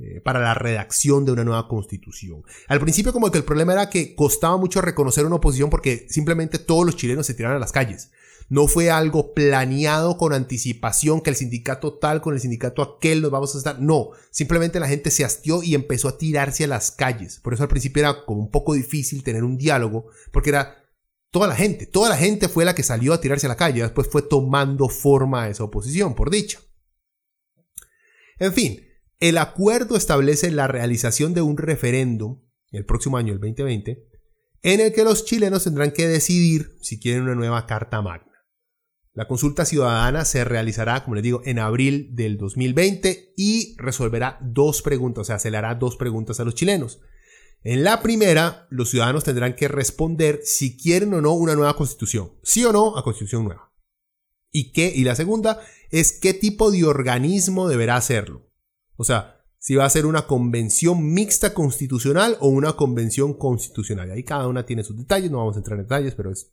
[0.00, 2.44] eh, para la redacción de una nueva constitución.
[2.68, 6.60] Al principio como que el problema era que costaba mucho reconocer una oposición porque simplemente
[6.60, 8.12] todos los chilenos se tiraron a las calles.
[8.48, 13.32] No fue algo planeado con anticipación que el sindicato tal con el sindicato aquel nos
[13.32, 13.80] vamos a estar.
[13.80, 17.40] No, simplemente la gente se hastió y empezó a tirarse a las calles.
[17.40, 20.76] Por eso al principio era como un poco difícil tener un diálogo, porque era
[21.30, 23.82] toda la gente, toda la gente fue la que salió a tirarse a la calle,
[23.82, 26.60] después fue tomando forma esa oposición, por dicho.
[28.38, 28.87] En fin,
[29.20, 34.06] el acuerdo establece la realización de un referéndum el próximo año, el 2020,
[34.62, 38.28] en el que los chilenos tendrán que decidir si quieren una nueva Carta Magna.
[39.14, 44.82] La consulta ciudadana se realizará, como les digo, en abril del 2020 y resolverá dos
[44.82, 47.00] preguntas, o sea, se le hará dos preguntas a los chilenos.
[47.64, 52.34] En la primera, los ciudadanos tendrán que responder si quieren o no una nueva constitución,
[52.44, 53.72] sí o no a constitución nueva.
[54.52, 54.92] ¿Y qué?
[54.94, 58.47] Y la segunda es qué tipo de organismo deberá hacerlo.
[58.98, 64.10] O sea, si va a ser una convención mixta constitucional o una convención constitucional.
[64.10, 66.52] Ahí cada una tiene sus detalles, no vamos a entrar en detalles, pero es.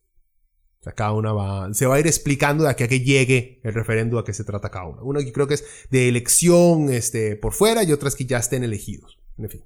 [0.79, 1.73] O sea, cada una va.
[1.73, 4.43] Se va a ir explicando de aquí a que llegue el referéndum a qué se
[4.43, 5.01] trata cada una.
[5.01, 8.63] Una que creo que es de elección este, por fuera y otras que ya estén
[8.63, 9.19] elegidos.
[9.39, 9.65] En fin.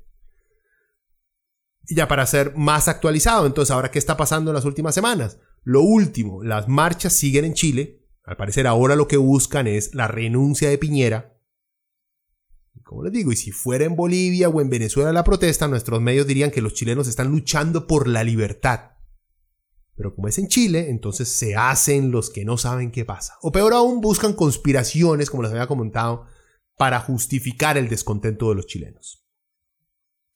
[1.86, 5.38] Y ya para ser más actualizado, entonces, ahora qué está pasando en las últimas semanas.
[5.64, 8.06] Lo último, las marchas siguen en Chile.
[8.24, 11.39] Al parecer ahora lo que buscan es la renuncia de Piñera
[12.84, 16.26] como les digo, y si fuera en Bolivia o en Venezuela la protesta, nuestros medios
[16.26, 18.92] dirían que los chilenos están luchando por la libertad.
[19.96, 23.36] Pero como es en Chile, entonces se hacen los que no saben qué pasa.
[23.42, 26.26] O peor aún, buscan conspiraciones, como les había comentado,
[26.78, 29.26] para justificar el descontento de los chilenos.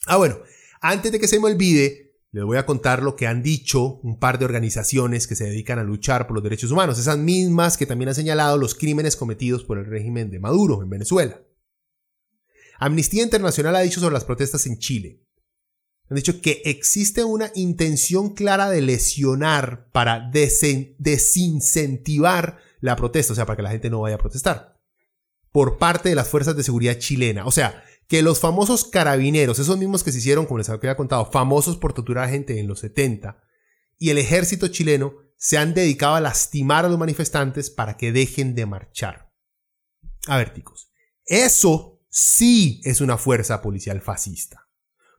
[0.05, 0.37] Ah, bueno,
[0.81, 4.19] antes de que se me olvide, les voy a contar lo que han dicho un
[4.19, 7.85] par de organizaciones que se dedican a luchar por los derechos humanos, esas mismas que
[7.85, 11.41] también han señalado los crímenes cometidos por el régimen de Maduro en Venezuela.
[12.79, 15.19] Amnistía Internacional ha dicho sobre las protestas en Chile.
[16.09, 23.45] Han dicho que existe una intención clara de lesionar para desincentivar la protesta, o sea,
[23.45, 24.79] para que la gente no vaya a protestar,
[25.51, 27.45] por parte de las fuerzas de seguridad chilena.
[27.45, 31.31] O sea, que los famosos carabineros, esos mismos que se hicieron, como les había contado,
[31.31, 33.41] famosos por torturar a gente en los 70,
[33.97, 38.55] y el ejército chileno se han dedicado a lastimar a los manifestantes para que dejen
[38.55, 39.31] de marchar.
[40.27, 40.91] A ver, ticos,
[41.25, 44.69] eso sí es una fuerza policial fascista.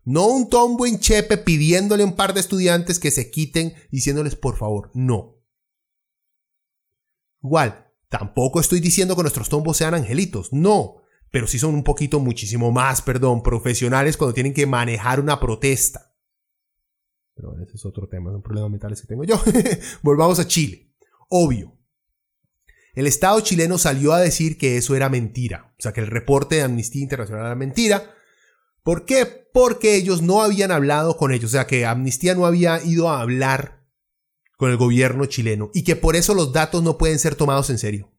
[0.04, 4.36] No un tombo en chepe pidiéndole a un par de estudiantes que se quiten diciéndoles
[4.36, 5.42] por favor, no.
[7.42, 12.20] Igual, tampoco estoy diciendo que nuestros tombos sean angelitos, no, pero sí son un poquito
[12.20, 16.14] muchísimo más, perdón, profesionales cuando tienen que manejar una protesta.
[17.34, 19.42] Pero ese es otro tema, son problemas mentales que tengo yo.
[20.02, 20.94] Volvamos a Chile.
[21.28, 21.76] Obvio,
[22.94, 26.56] el Estado chileno salió a decir que eso era mentira, o sea, que el reporte
[26.56, 28.14] de Amnistía Internacional era mentira.
[28.82, 29.26] ¿Por qué?
[29.26, 33.20] Porque ellos no habían hablado con ellos, o sea, que Amnistía no había ido a
[33.20, 33.84] hablar
[34.56, 37.78] con el gobierno chileno y que por eso los datos no pueden ser tomados en
[37.78, 38.12] serio.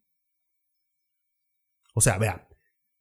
[1.93, 2.45] O sea, vean,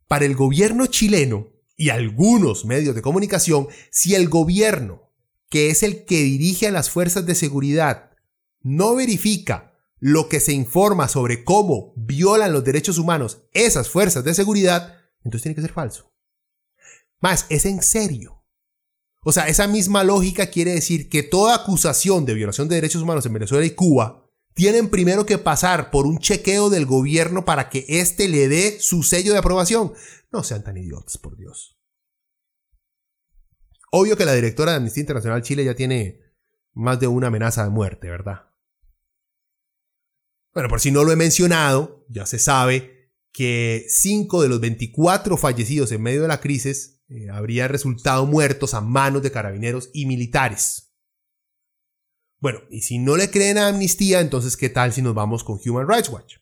[0.07, 5.11] para el gobierno chileno y algunos medios de comunicación, si el gobierno,
[5.49, 8.13] que es el que dirige a las fuerzas de seguridad,
[8.61, 9.74] no verifica
[10.07, 15.45] lo que se informa sobre cómo violan los derechos humanos esas fuerzas de seguridad, entonces
[15.45, 16.13] tiene que ser falso.
[17.23, 18.45] Más, es en serio.
[19.23, 23.25] O sea, esa misma lógica quiere decir que toda acusación de violación de derechos humanos
[23.25, 27.87] en Venezuela y Cuba tienen primero que pasar por un chequeo del gobierno para que
[27.89, 29.95] éste le dé su sello de aprobación.
[30.31, 31.79] No sean tan idiotas, por Dios.
[33.91, 36.21] Obvio que la directora de Amnistía Internacional Chile ya tiene
[36.75, 38.54] más de una amenaza de muerte, ¿verdad?
[40.55, 45.37] Bueno, por si no lo he mencionado, ya se sabe que 5 de los 24
[45.37, 50.07] fallecidos en medio de la crisis eh, habrían resultado muertos a manos de carabineros y
[50.07, 50.93] militares.
[52.39, 55.59] Bueno, y si no le creen a Amnistía, entonces ¿qué tal si nos vamos con
[55.67, 56.37] Human Rights Watch?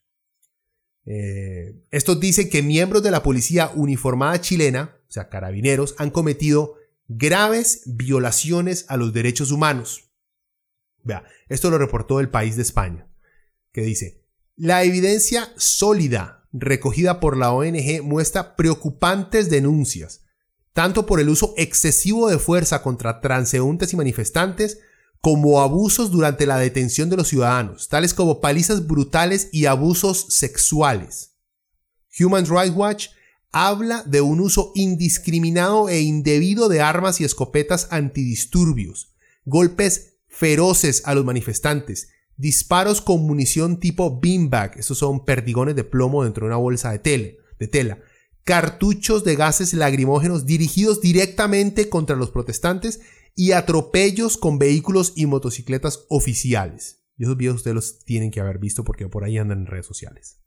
[1.06, 6.74] Eh, estos dicen que miembros de la policía uniformada chilena, o sea, carabineros, han cometido
[7.08, 10.10] graves violaciones a los derechos humanos.
[11.02, 13.08] Vea, esto lo reportó el país de España
[13.72, 14.22] que dice,
[14.56, 20.22] la evidencia sólida recogida por la ONG muestra preocupantes denuncias,
[20.72, 24.78] tanto por el uso excesivo de fuerza contra transeúntes y manifestantes,
[25.20, 31.36] como abusos durante la detención de los ciudadanos, tales como palizas brutales y abusos sexuales.
[32.18, 33.08] Human Rights Watch
[33.52, 41.14] habla de un uso indiscriminado e indebido de armas y escopetas antidisturbios, golpes feroces a
[41.14, 42.08] los manifestantes,
[42.42, 47.38] disparos con munición tipo beanbag, esos son perdigones de plomo dentro de una bolsa de,
[47.56, 48.00] de tela,
[48.42, 53.00] cartuchos de gases lacrimógenos dirigidos directamente contra los protestantes
[53.36, 57.04] y atropellos con vehículos y motocicletas oficiales.
[57.16, 59.86] Y esos videos ustedes los tienen que haber visto porque por ahí andan en redes
[59.86, 60.40] sociales.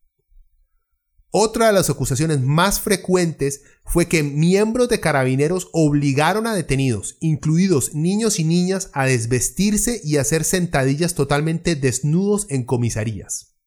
[1.38, 7.94] Otra de las acusaciones más frecuentes fue que miembros de carabineros obligaron a detenidos, incluidos
[7.94, 13.58] niños y niñas, a desvestirse y hacer sentadillas totalmente desnudos en comisarías.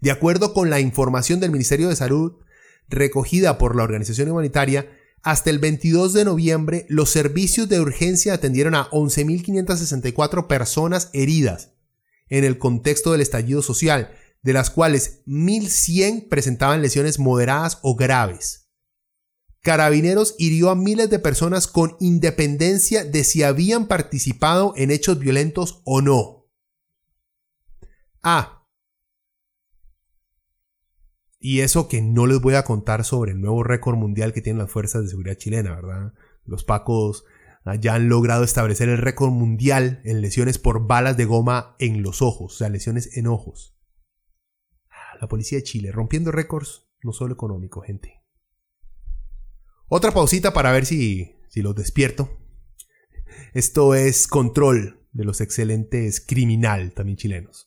[0.00, 2.34] De acuerdo con la información del Ministerio de Salud
[2.88, 4.88] recogida por la organización humanitaria,
[5.24, 11.72] hasta el 22 de noviembre los servicios de urgencia atendieron a 11.564 personas heridas
[12.28, 14.12] en el contexto del estallido social,
[14.44, 18.70] de las cuales 1.100 presentaban lesiones moderadas o graves.
[19.62, 25.80] Carabineros hirió a miles de personas con independencia de si habían participado en hechos violentos
[25.86, 26.50] o no.
[28.22, 28.68] Ah.
[31.40, 34.60] Y eso que no les voy a contar sobre el nuevo récord mundial que tienen
[34.60, 36.12] las fuerzas de seguridad chilena, ¿verdad?
[36.44, 37.24] Los pacos
[37.80, 42.20] ya han logrado establecer el récord mundial en lesiones por balas de goma en los
[42.20, 43.73] ojos, o sea, lesiones en ojos
[45.20, 48.22] la policía de Chile, rompiendo récords, no solo económico, gente.
[49.88, 52.38] Otra pausita para ver si, si los despierto.
[53.52, 57.66] Esto es Control de los excelentes Criminal, también chilenos.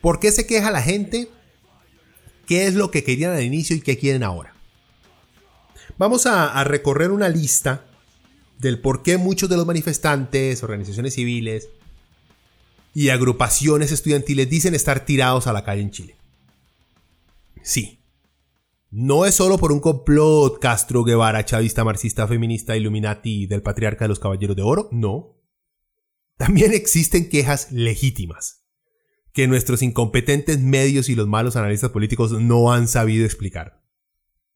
[0.00, 1.28] ¿Por qué se queja la gente?
[2.46, 4.54] ¿Qué es lo que querían al inicio y qué quieren ahora?
[5.98, 7.84] Vamos a, recorrer una lista
[8.58, 11.68] del por qué muchos de los manifestantes, organizaciones civiles
[12.94, 16.16] y agrupaciones estudiantiles dicen estar tirados a la calle en Chile.
[17.62, 18.00] Sí.
[18.90, 24.08] No es solo por un complot Castro Guevara, chavista, marxista, feminista, illuminati del patriarca de
[24.08, 25.36] los caballeros de oro, no.
[26.38, 28.67] También existen quejas legítimas
[29.38, 33.80] que nuestros incompetentes medios y los malos analistas políticos no han sabido explicar.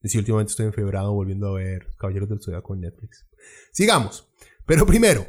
[0.03, 3.25] Si últimamente estoy enfebrado volviendo a ver Caballeros del Zodiaco con Netflix.
[3.71, 4.29] Sigamos.
[4.67, 5.25] Pero primero,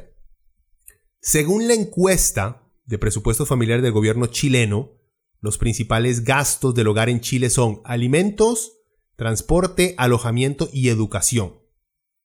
[1.20, 4.90] según la encuesta de presupuesto familiar del gobierno chileno,
[5.38, 8.80] los principales gastos del hogar en Chile son alimentos,
[9.14, 11.60] transporte, alojamiento y educación.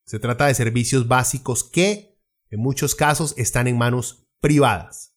[0.03, 5.08] Se trata de servicios básicos que, en muchos casos, están en manos privadas.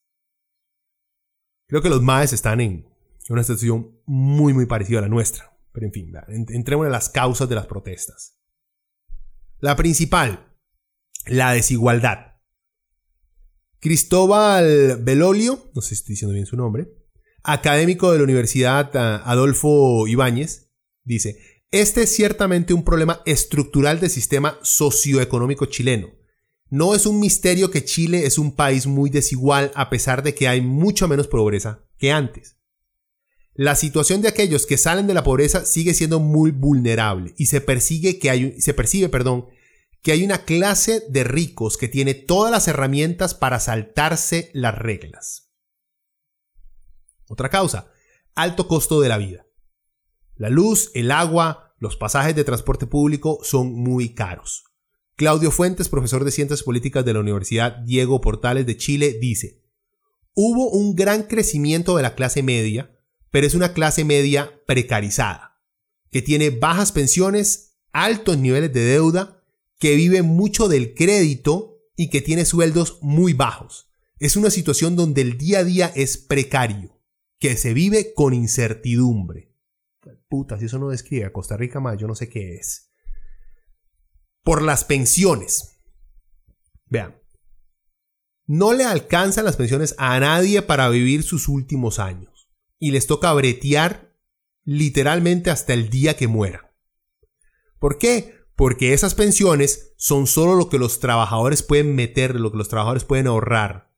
[1.72, 2.86] Creo que los MAES están en
[3.30, 5.56] una situación muy, muy parecida a la nuestra.
[5.72, 6.12] Pero en fin,
[6.50, 8.38] entremos en las causas de las protestas.
[9.58, 10.52] La principal,
[11.24, 12.34] la desigualdad.
[13.80, 16.92] Cristóbal Belolio, no sé si estoy diciendo bien su nombre,
[17.42, 21.38] académico de la Universidad ah, Adolfo Ibáñez, dice,
[21.70, 26.10] este es ciertamente un problema estructural del sistema socioeconómico chileno
[26.72, 30.48] no es un misterio que Chile es un país muy desigual a pesar de que
[30.48, 32.56] hay mucho menos pobreza que antes.
[33.52, 37.60] La situación de aquellos que salen de la pobreza sigue siendo muy vulnerable y se,
[37.60, 39.10] persigue que hay, percibe
[40.00, 45.52] que hay una clase de ricos que tiene todas las herramientas para saltarse las reglas.
[47.28, 47.92] Otra causa,
[48.34, 49.44] alto costo de la vida.
[50.36, 54.71] La luz, el agua, los pasajes de transporte público son muy caros.
[55.16, 59.62] Claudio Fuentes, profesor de Ciencias Políticas de la Universidad Diego Portales de Chile, dice,
[60.34, 62.98] hubo un gran crecimiento de la clase media,
[63.30, 65.60] pero es una clase media precarizada,
[66.10, 69.44] que tiene bajas pensiones, altos niveles de deuda,
[69.78, 73.90] que vive mucho del crédito y que tiene sueldos muy bajos.
[74.18, 76.98] Es una situación donde el día a día es precario,
[77.38, 79.52] que se vive con incertidumbre.
[80.28, 82.91] Puta, si eso no describe a Costa Rica más, yo no sé qué es
[84.42, 85.78] por las pensiones.
[86.86, 87.16] Vean,
[88.46, 93.32] no le alcanzan las pensiones a nadie para vivir sus últimos años y les toca
[93.32, 94.14] bretear
[94.64, 96.74] literalmente hasta el día que muera.
[97.78, 98.34] ¿Por qué?
[98.54, 103.04] Porque esas pensiones son solo lo que los trabajadores pueden meter, lo que los trabajadores
[103.04, 103.90] pueden ahorrar.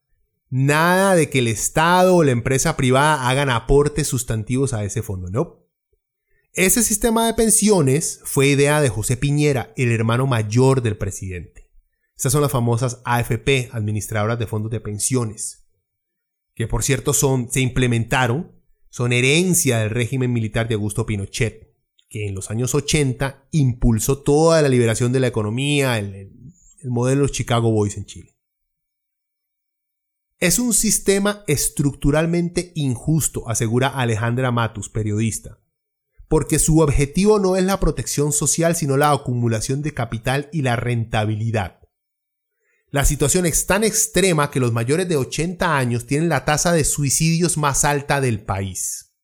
[0.51, 5.29] Nada de que el Estado o la empresa privada hagan aportes sustantivos a ese fondo,
[5.31, 5.64] ¿no?
[6.57, 11.69] Ese sistema de pensiones fue idea de José Piñera, el hermano mayor del presidente.
[12.17, 15.67] Estas son las famosas AFP, administradoras de fondos de pensiones,
[16.55, 18.53] que por cierto son, se implementaron,
[18.89, 21.75] son herencia del régimen militar de Augusto Pinochet,
[22.09, 27.27] que en los años 80 impulsó toda la liberación de la economía, el, el modelo
[27.27, 28.39] Chicago Boys en Chile.
[30.39, 35.59] Es un sistema estructuralmente injusto, asegura Alejandra Matus, periodista,
[36.35, 40.75] porque su objetivo no es la protección social, sino la acumulación de capital y la
[40.75, 41.79] rentabilidad.
[42.91, 46.83] La situación es tan extrema que los mayores de 80 años tienen la tasa de
[46.83, 49.15] suicidios más alta del país.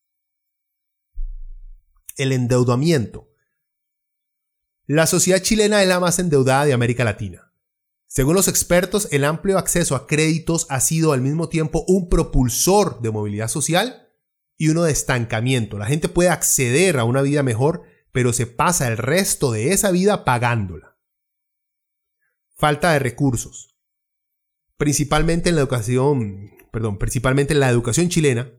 [2.16, 3.28] El endeudamiento.
[4.86, 7.52] La sociedad chilena es la más endeudada de América Latina.
[8.06, 13.02] Según los expertos, el amplio acceso a créditos ha sido al mismo tiempo un propulsor
[13.02, 14.09] de movilidad social
[14.60, 15.78] y uno de estancamiento.
[15.78, 19.90] La gente puede acceder a una vida mejor, pero se pasa el resto de esa
[19.90, 20.98] vida pagándola.
[22.58, 23.74] Falta de recursos.
[24.76, 28.52] Principalmente en la educación, perdón, principalmente en la educación chilena,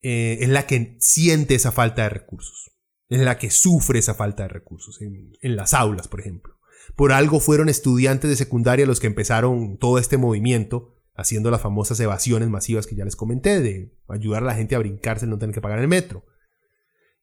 [0.00, 2.70] eh, es la que siente esa falta de recursos.
[3.10, 6.58] Es la que sufre esa falta de recursos, en, en las aulas, por ejemplo.
[6.96, 12.00] Por algo fueron estudiantes de secundaria los que empezaron todo este movimiento haciendo las famosas
[12.00, 15.38] evasiones masivas que ya les comenté, de ayudar a la gente a brincarse y no
[15.38, 16.24] tener que pagar el metro.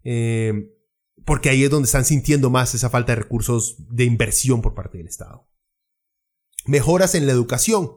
[0.04, 0.76] Eh,
[1.26, 4.98] porque ahí es donde están sintiendo más esa falta de recursos de inversión por parte
[4.98, 5.48] del Estado.
[6.66, 7.92] Mejoras en la educación,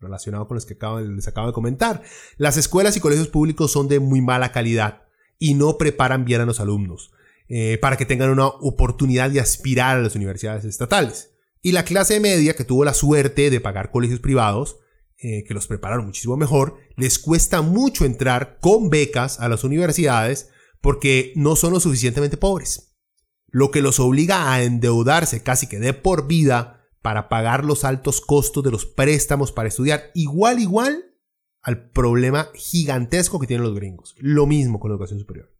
[0.00, 0.76] relacionado con los que
[1.08, 2.02] les acabo de comentar.
[2.36, 5.02] Las escuelas y colegios públicos son de muy mala calidad
[5.38, 7.12] y no preparan bien a los alumnos
[7.48, 11.32] eh, para que tengan una oportunidad de aspirar a las universidades estatales.
[11.62, 14.78] Y la clase media, que tuvo la suerte de pagar colegios privados,
[15.18, 20.50] eh, que los prepararon muchísimo mejor, les cuesta mucho entrar con becas a las universidades
[20.82, 22.98] porque no son lo suficientemente pobres.
[23.46, 28.20] Lo que los obliga a endeudarse casi que de por vida para pagar los altos
[28.20, 31.14] costos de los préstamos para estudiar, igual, igual
[31.62, 34.14] al problema gigantesco que tienen los gringos.
[34.18, 35.50] Lo mismo con la educación superior.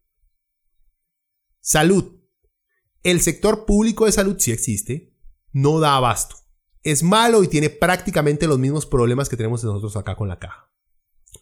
[1.61, 2.21] Salud.
[3.03, 5.17] El sector público de salud sí existe,
[5.53, 6.46] no da abasto
[6.87, 10.71] es malo y tiene prácticamente los mismos problemas que tenemos nosotros acá con la caja.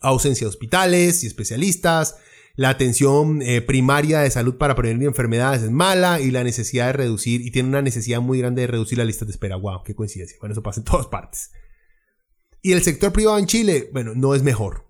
[0.01, 2.17] Ausencia de hospitales y especialistas,
[2.57, 6.95] la atención eh, primaria de salud para prevenir enfermedades es mala y la necesidad de
[6.95, 9.57] reducir, y tiene una necesidad muy grande de reducir la lista de espera.
[9.57, 9.83] ¡Wow!
[9.85, 10.39] ¡Qué coincidencia!
[10.41, 11.51] Bueno, eso pasa en todas partes.
[12.63, 14.89] Y el sector privado en Chile, bueno, no es mejor.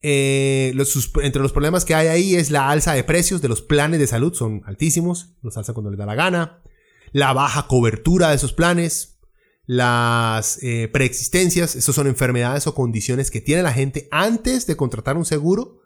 [0.00, 0.74] Eh,
[1.22, 4.06] entre los problemas que hay ahí es la alza de precios de los planes de
[4.06, 6.62] salud, son altísimos, los alza cuando les da la gana.
[7.10, 9.15] La baja cobertura de esos planes,
[9.66, 15.16] las eh, preexistencias, esas son enfermedades o condiciones que tiene la gente antes de contratar
[15.16, 15.80] un seguro.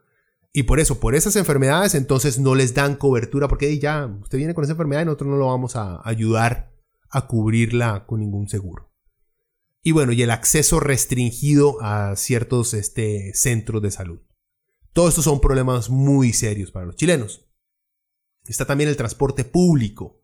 [0.53, 4.53] Y por eso, por esas enfermedades, entonces no les dan cobertura porque ya usted viene
[4.53, 6.75] con esa enfermedad y nosotros no lo vamos a ayudar
[7.09, 8.93] a cubrirla con ningún seguro.
[9.83, 14.21] Y bueno, y el acceso restringido a ciertos este, centros de salud.
[14.93, 17.47] Todos estos son problemas muy serios para los chilenos.
[18.45, 20.21] Está también el transporte público.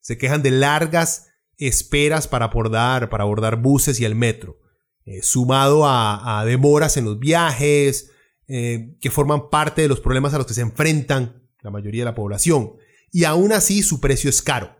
[0.00, 1.31] Se quejan de largas
[1.68, 4.58] esperas para abordar, para abordar buses y el metro,
[5.04, 8.10] eh, sumado a, demoras en los viajes,
[8.48, 12.10] eh, que forman parte de los problemas a los que se enfrentan la mayoría de
[12.10, 12.74] la población.
[13.10, 14.76] Y aún así su precio es caro.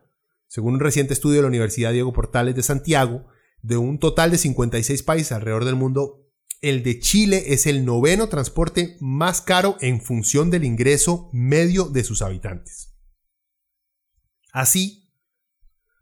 [0.47, 3.27] Según un reciente estudio de la Universidad Diego Portales de Santiago,
[3.63, 6.23] de un total de 56 países alrededor del mundo,
[6.61, 12.05] el de Chile es el noveno transporte más caro en función del ingreso medio de
[12.05, 12.95] sus habitantes.
[14.53, 15.02] Así,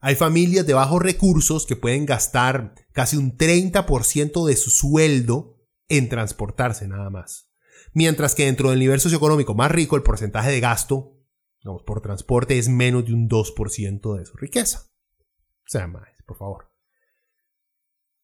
[0.01, 6.09] hay familias de bajos recursos que pueden gastar casi un 30% de su sueldo en
[6.09, 7.51] transportarse nada más.
[7.93, 11.17] Mientras que dentro del nivel socioeconómico más rico el porcentaje de gasto
[11.87, 14.87] por transporte es menos de un 2% de su riqueza.
[14.87, 16.71] O sea, más, por favor.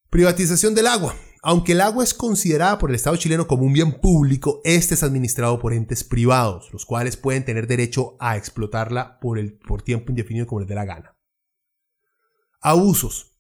[0.09, 1.14] Privatización del agua.
[1.43, 5.03] Aunque el agua es considerada por el Estado chileno como un bien público, este es
[5.03, 10.11] administrado por entes privados, los cuales pueden tener derecho a explotarla por, el, por tiempo
[10.11, 11.16] indefinido como les dé la gana.
[12.67, 13.39] Abusos.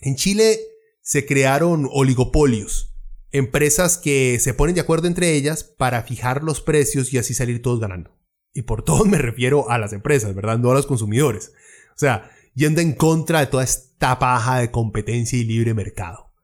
[0.00, 0.58] En Chile
[1.00, 2.96] se crearon oligopolios,
[3.30, 7.62] empresas que se ponen de acuerdo entre ellas para fijar los precios y así salir
[7.62, 8.18] todos ganando.
[8.52, 10.58] Y por todos me refiero a las empresas, ¿verdad?
[10.58, 11.52] No a los consumidores.
[11.94, 16.34] O sea, yendo en contra de toda esta paja de competencia y libre mercado.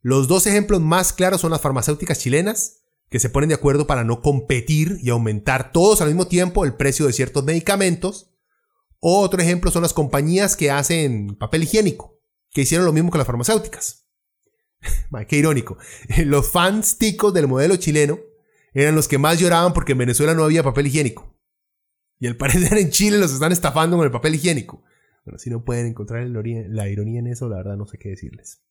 [0.00, 4.02] Los dos ejemplos más claros son las farmacéuticas chilenas, que se ponen de acuerdo para
[4.02, 8.29] no competir y aumentar todos al mismo tiempo el precio de ciertos medicamentos,
[9.00, 12.20] otro ejemplo son las compañías que hacen papel higiénico,
[12.50, 14.06] que hicieron lo mismo que las farmacéuticas.
[15.28, 15.78] Qué irónico.
[16.24, 18.18] Los fans ticos del modelo chileno
[18.72, 21.36] eran los que más lloraban porque en Venezuela no había papel higiénico.
[22.18, 24.84] Y al parecer en Chile los están estafando con el papel higiénico.
[25.24, 28.62] Bueno, si no pueden encontrar la ironía en eso, la verdad no sé qué decirles.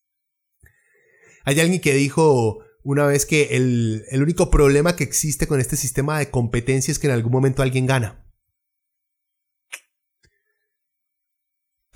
[1.44, 5.76] Hay alguien que dijo una vez que el, el único problema que existe con este
[5.76, 8.26] sistema de competencia es que en algún momento alguien gana.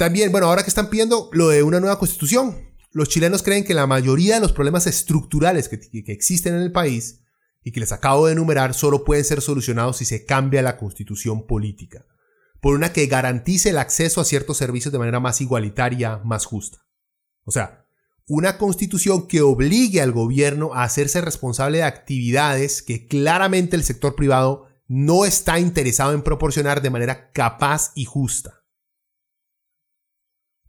[0.04, 2.58] También, bueno, ahora que están pidiendo lo de una nueva constitución,
[2.92, 6.74] los chilenos creen que la mayoría de los problemas estructurales que, que, existen en el
[6.74, 7.22] país
[7.64, 11.48] y que les acabo de enumerar solo pueden ser solucionados si se cambia la constitución
[11.48, 12.06] política,
[12.60, 16.80] por una que garantice el acceso a ciertos servicios de manera más igualitaria, más justa.
[17.46, 17.86] O sea,
[18.28, 24.16] una constitución que obligue al gobierno a hacerse responsable de actividades que claramente el sector
[24.18, 28.63] privado no está interesado en proporcionar de manera capaz y justa.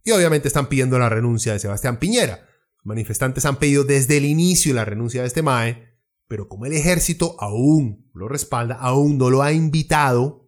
[0.05, 2.47] Y obviamente están pidiendo la renuncia de Sebastián Piñera.
[2.77, 6.73] Los manifestantes han pedido desde el inicio la renuncia de este MAE, pero como el
[6.73, 10.47] ejército aún lo respalda, aún no lo ha invitado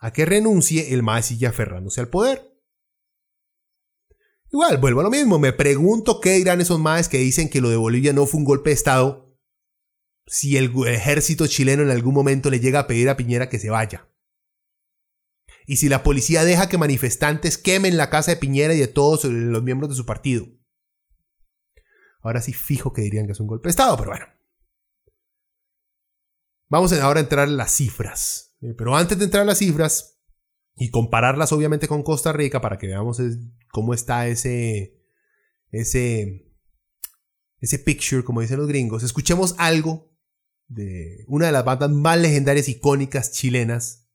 [0.00, 2.48] a que renuncie, el MAE sigue aferrándose al poder.
[4.50, 7.68] Igual, vuelvo a lo mismo, me pregunto qué dirán esos MAES que dicen que lo
[7.68, 9.36] de Bolivia no fue un golpe de Estado
[10.26, 13.70] si el ejército chileno en algún momento le llega a pedir a Piñera que se
[13.70, 14.07] vaya.
[15.70, 19.24] Y si la policía deja que manifestantes quemen la casa de Piñera y de todos
[19.24, 20.46] los miembros de su partido.
[22.22, 24.24] Ahora sí fijo que dirían que es un golpe de Estado, pero bueno.
[26.70, 28.56] Vamos ahora a entrar en las cifras.
[28.62, 30.18] Eh, pero antes de entrar a las cifras
[30.74, 33.20] y compararlas obviamente con Costa Rica para que veamos
[33.70, 34.98] cómo está ese,
[35.70, 36.50] ese,
[37.60, 40.16] ese picture, como dicen los gringos, escuchemos algo
[40.66, 44.08] de una de las bandas más legendarias icónicas chilenas,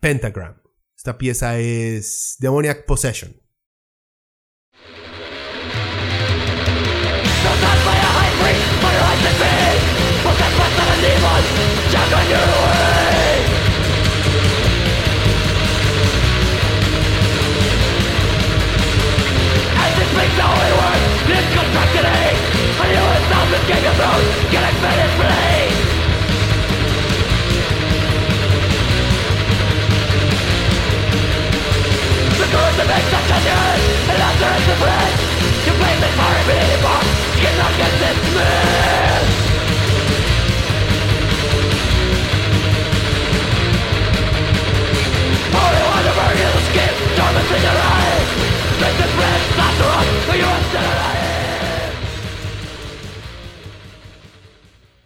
[0.00, 0.61] Pentagram.
[1.02, 3.34] Esta pieza es Demoniac Possession.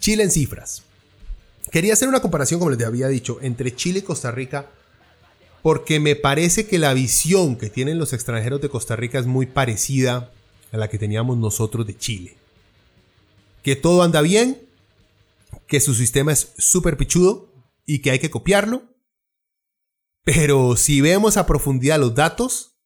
[0.06, 0.84] Chile en cifras.
[1.72, 4.66] Quería hacer una comparación, como les había dicho, entre Chile y Costa Rica
[5.66, 9.46] porque me parece que la visión que tienen los extranjeros de Costa Rica es muy
[9.46, 10.32] parecida
[10.70, 12.36] a la que teníamos nosotros de Chile.
[13.64, 14.68] Que todo anda bien,
[15.66, 17.52] que su sistema es súper pichudo
[17.84, 18.84] y que hay que copiarlo.
[20.22, 22.78] Pero si vemos a profundidad los datos,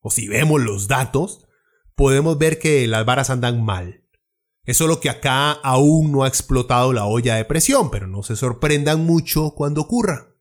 [0.00, 1.46] o si vemos los datos,
[1.94, 4.04] podemos ver que las varas andan mal.
[4.64, 8.36] Es solo que acá aún no ha explotado la olla de presión, pero no se
[8.36, 10.35] sorprendan mucho cuando ocurra.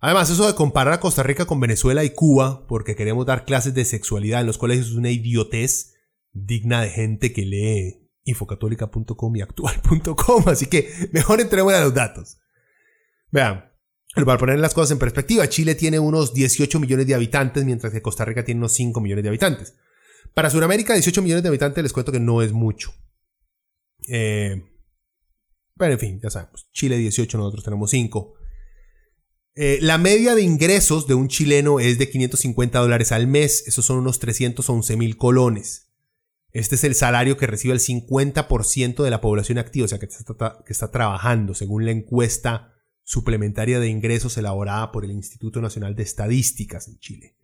[0.00, 3.74] Además, eso de comparar a Costa Rica con Venezuela y Cuba, porque queremos dar clases
[3.74, 5.94] de sexualidad en los colegios, es una idiotez
[6.32, 10.44] digna de gente que lee infocatólica.com y actual.com.
[10.46, 12.38] Así que mejor entremos a los datos.
[13.30, 13.70] Vean,
[14.14, 18.02] para poner las cosas en perspectiva, Chile tiene unos 18 millones de habitantes, mientras que
[18.02, 19.74] Costa Rica tiene unos 5 millones de habitantes.
[20.34, 22.92] Para Sudamérica, 18 millones de habitantes les cuento que no es mucho.
[24.08, 24.62] Eh,
[25.76, 26.68] pero en fin, ya sabemos.
[26.72, 28.34] Chile 18, nosotros tenemos 5.
[29.62, 33.84] Eh, la media de ingresos de un chileno es de 550 dólares al mes, esos
[33.84, 35.90] son unos 311 mil colones.
[36.52, 40.06] Este es el salario que recibe el 50% de la población activa, o sea, que
[40.06, 45.94] está, que está trabajando, según la encuesta suplementaria de ingresos elaborada por el Instituto Nacional
[45.94, 47.36] de Estadísticas en Chile.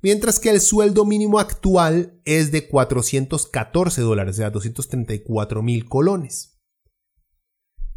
[0.00, 6.49] Mientras que el sueldo mínimo actual es de 414 dólares, o sea, 234 mil colones.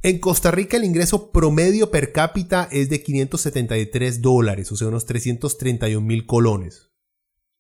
[0.05, 5.05] En Costa Rica el ingreso promedio per cápita es de 573 dólares, o sea, unos
[5.05, 6.91] 331 mil colones.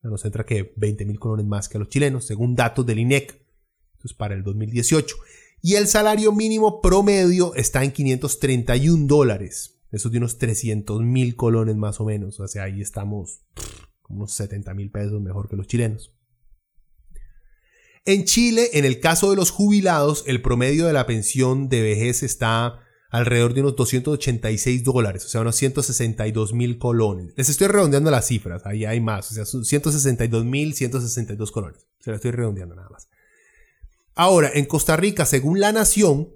[0.01, 3.31] Nos entra que 20 mil colones más que a los chilenos, según datos del INEC.
[3.93, 5.15] Esto es para el 2018.
[5.61, 9.79] Y el salario mínimo promedio está en 531 dólares.
[9.93, 12.41] Eso de unos 300 mil colones más o menos.
[12.41, 13.45] O sea, ahí estamos
[14.01, 16.13] como unos 70 mil pesos mejor que los chilenos.
[18.05, 22.21] En Chile, en el caso de los jubilados, el promedio de la pensión de vejez
[22.21, 22.79] está
[23.09, 27.33] alrededor de unos 286 dólares, o sea, unos 162 mil colones.
[27.37, 31.85] Les estoy redondeando las cifras, ahí hay más, o sea, son 162 mil 162 colones.
[31.99, 33.07] Se las estoy redondeando nada más.
[34.15, 36.29] Ahora, en Costa Rica, según la nación,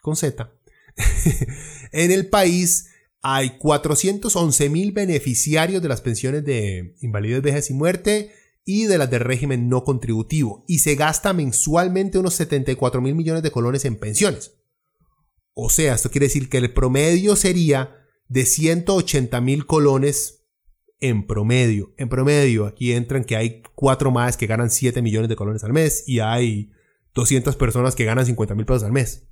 [0.00, 0.52] con Z,
[1.92, 2.90] en el país
[3.22, 8.32] hay 411 mil beneficiarios de las pensiones de invalidez, vejez y muerte
[8.64, 10.64] y de las del régimen no contributivo.
[10.68, 14.58] Y se gasta mensualmente unos 74 mil millones de colones en pensiones.
[15.54, 17.96] O sea, esto quiere decir que el promedio sería
[18.28, 20.46] de 180 mil colones
[21.00, 21.92] en promedio.
[21.98, 25.72] En promedio, aquí entran que hay cuatro más que ganan 7 millones de colones al
[25.72, 26.70] mes y hay
[27.14, 29.28] 200 personas que ganan 50 mil pesos al mes.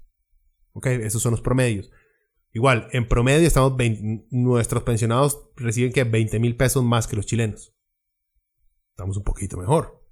[0.72, 1.90] Ok, esos son los promedios.
[2.52, 3.74] Igual, en promedio estamos
[4.30, 7.72] nuestros pensionados reciben que 20 mil pesos más que los chilenos.
[8.90, 10.04] Estamos un poquito mejor.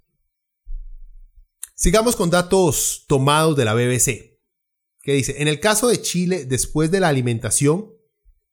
[1.75, 4.37] Sigamos con datos tomados de la BBC.
[5.01, 7.93] Que dice, en el caso de Chile, después de la alimentación,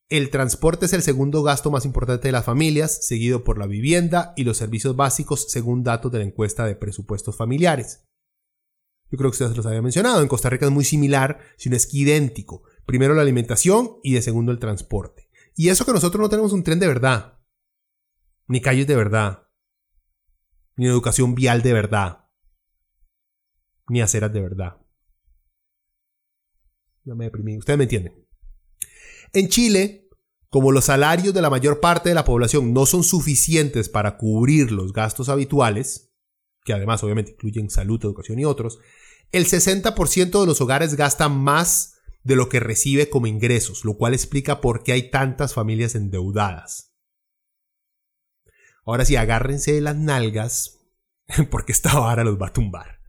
[0.09, 4.33] el transporte es el segundo gasto más importante de las familias, seguido por la vivienda
[4.37, 8.07] y los servicios básicos, según datos de la encuesta de presupuestos familiares.
[9.11, 10.22] Yo creo que ustedes los había mencionado.
[10.22, 12.62] En Costa Rica es muy similar, si no es que idéntico.
[12.87, 15.29] Primero la alimentación y de segundo el transporte.
[15.57, 17.41] Y eso que nosotros no tenemos un tren de verdad.
[18.47, 19.45] Ni calles de verdad.
[20.77, 22.27] Ni educación vial de verdad.
[23.89, 24.77] Ni aceras de verdad.
[27.05, 27.57] Ya me deprimí.
[27.57, 28.27] Ustedes me entienden.
[29.33, 30.09] En Chile,
[30.51, 34.72] como los salarios de la mayor parte de la población no son suficientes para cubrir
[34.72, 36.12] los gastos habituales,
[36.64, 38.79] que además obviamente incluyen salud, educación y otros,
[39.33, 44.14] el 60% de los hogares gastan más de lo que recibe como ingresos, lo cual
[44.14, 46.95] explica por qué hay tantas familias endeudadas.
[48.87, 50.78] Ahora sí, agárrense de las nalgas,
[51.51, 53.01] porque esta vara los va a tumbar.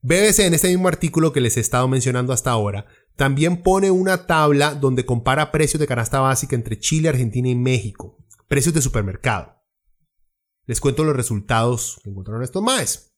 [0.00, 2.86] BBC en este mismo artículo que les he estado mencionando hasta ahora,
[3.16, 8.18] también pone una tabla donde compara precios de canasta básica entre Chile, Argentina y México,
[8.48, 9.62] precios de supermercado.
[10.66, 13.14] Les cuento los resultados que encontraron estos más.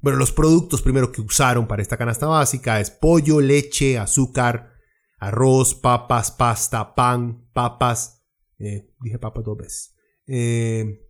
[0.00, 4.72] Bueno, los productos primero que usaron para esta canasta básica es pollo, leche, azúcar,
[5.18, 8.22] arroz, papas, pasta, pan, papas.
[8.58, 9.93] Eh, dije papas dos veces.
[10.26, 11.00] Eh,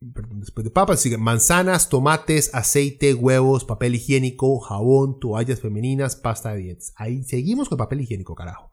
[0.00, 6.62] después de papas siguen manzanas, tomates, aceite, huevos, papel higiénico, jabón, toallas femeninas, pasta de
[6.62, 6.92] dientes.
[6.96, 8.70] Ahí seguimos con papel higiénico, carajo.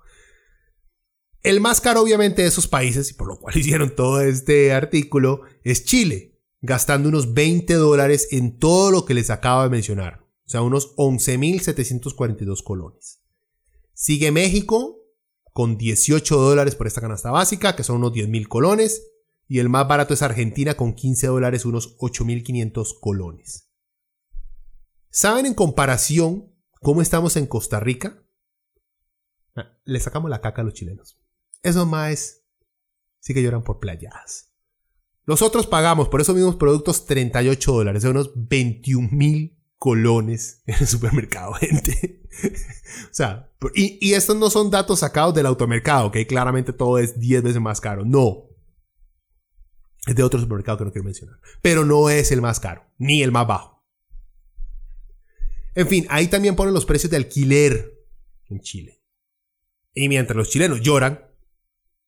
[1.42, 5.42] El más caro obviamente de esos países, y por lo cual hicieron todo este artículo,
[5.64, 10.50] es Chile, gastando unos 20 dólares en todo lo que les acabo de mencionar, o
[10.50, 13.22] sea, unos 11.742 colones.
[13.94, 14.98] Sigue México
[15.54, 19.09] con 18 dólares por esta canasta básica, que son unos 10.000 colones,
[19.50, 23.68] y el más barato es Argentina con 15 dólares, unos 8.500 colones.
[25.10, 28.24] ¿Saben en comparación cómo estamos en Costa Rica?
[29.56, 31.20] Ah, le sacamos la caca a los chilenos.
[31.64, 32.44] Esos más
[33.20, 34.54] sí que lloran por playas.
[35.26, 40.88] Nosotros pagamos por esos mismos productos 38 dólares, de unos 21 mil colones en el
[40.88, 42.28] supermercado, gente.
[43.06, 47.20] o sea, y, y, estos no son datos sacados del automercado, que claramente todo es
[47.20, 48.06] 10 veces más caro.
[48.06, 48.49] No.
[50.16, 51.40] De otro supermercado que no quiero mencionar.
[51.62, 53.86] Pero no es el más caro, ni el más bajo.
[55.76, 58.06] En fin, ahí también ponen los precios de alquiler
[58.50, 59.04] en Chile.
[59.94, 61.26] Y mientras los chilenos lloran,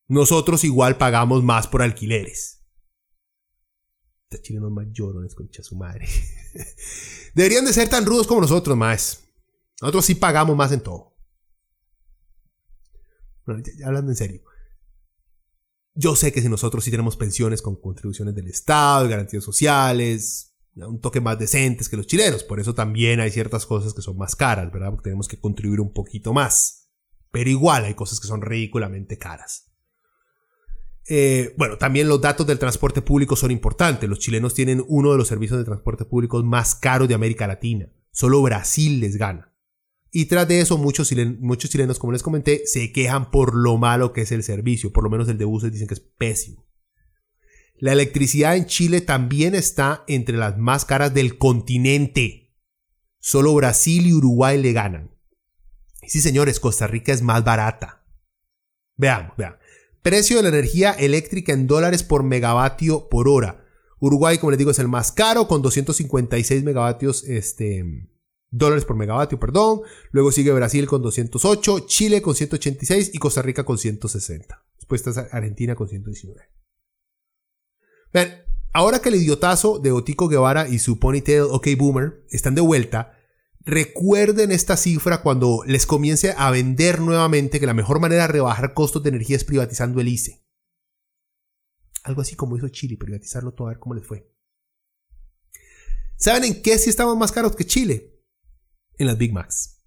[0.07, 2.63] nosotros igual pagamos más por alquileres.
[4.23, 6.07] Estos chilenos más llorones, concha su madre.
[7.33, 9.23] Deberían de ser tan rudos como nosotros, más.
[9.81, 11.15] Nosotros sí pagamos más en todo.
[13.85, 14.43] Hablando en serio.
[15.93, 21.01] Yo sé que si nosotros sí tenemos pensiones con contribuciones del Estado, garantías sociales, un
[21.01, 22.43] toque más decentes que los chilenos.
[22.43, 24.91] Por eso también hay ciertas cosas que son más caras, ¿verdad?
[24.91, 26.89] Porque tenemos que contribuir un poquito más.
[27.31, 29.71] Pero igual hay cosas que son ridículamente caras.
[31.07, 34.09] Eh, bueno, también los datos del transporte público son importantes.
[34.09, 37.89] Los chilenos tienen uno de los servicios de transporte público más caros de América Latina.
[38.11, 39.50] Solo Brasil les gana.
[40.11, 44.11] Y tras de eso, muchos muchos chilenos, como les comenté, se quejan por lo malo
[44.11, 44.91] que es el servicio.
[44.91, 46.67] Por lo menos el de buses dicen que es pésimo.
[47.77, 52.53] La electricidad en Chile también está entre las más caras del continente.
[53.19, 55.11] Solo Brasil y Uruguay le ganan.
[56.05, 58.03] Sí, señores, Costa Rica es más barata.
[58.97, 59.59] Veamos, veamos.
[60.01, 63.65] Precio de la energía eléctrica en dólares por megavatio por hora.
[63.99, 68.09] Uruguay, como les digo, es el más caro con 256 megavatios, este,
[68.51, 69.81] dólares por megavatio, perdón.
[70.11, 74.63] Luego sigue Brasil con 208, Chile con 186 y Costa Rica con 160.
[74.77, 76.41] Después está Argentina con 119.
[78.13, 78.43] Vean,
[78.73, 83.17] ahora que el idiotazo de Otico Guevara y su ponytail OK Boomer están de vuelta,
[83.63, 88.73] Recuerden esta cifra cuando les comience a vender nuevamente que la mejor manera de rebajar
[88.73, 90.43] costos de energía es privatizando el ICE.
[92.03, 94.33] Algo así como hizo Chile, privatizarlo todo, a ver cómo les fue.
[96.17, 98.10] ¿Saben en qué sí estamos más caros que Chile?
[98.97, 99.81] En las Big Macs.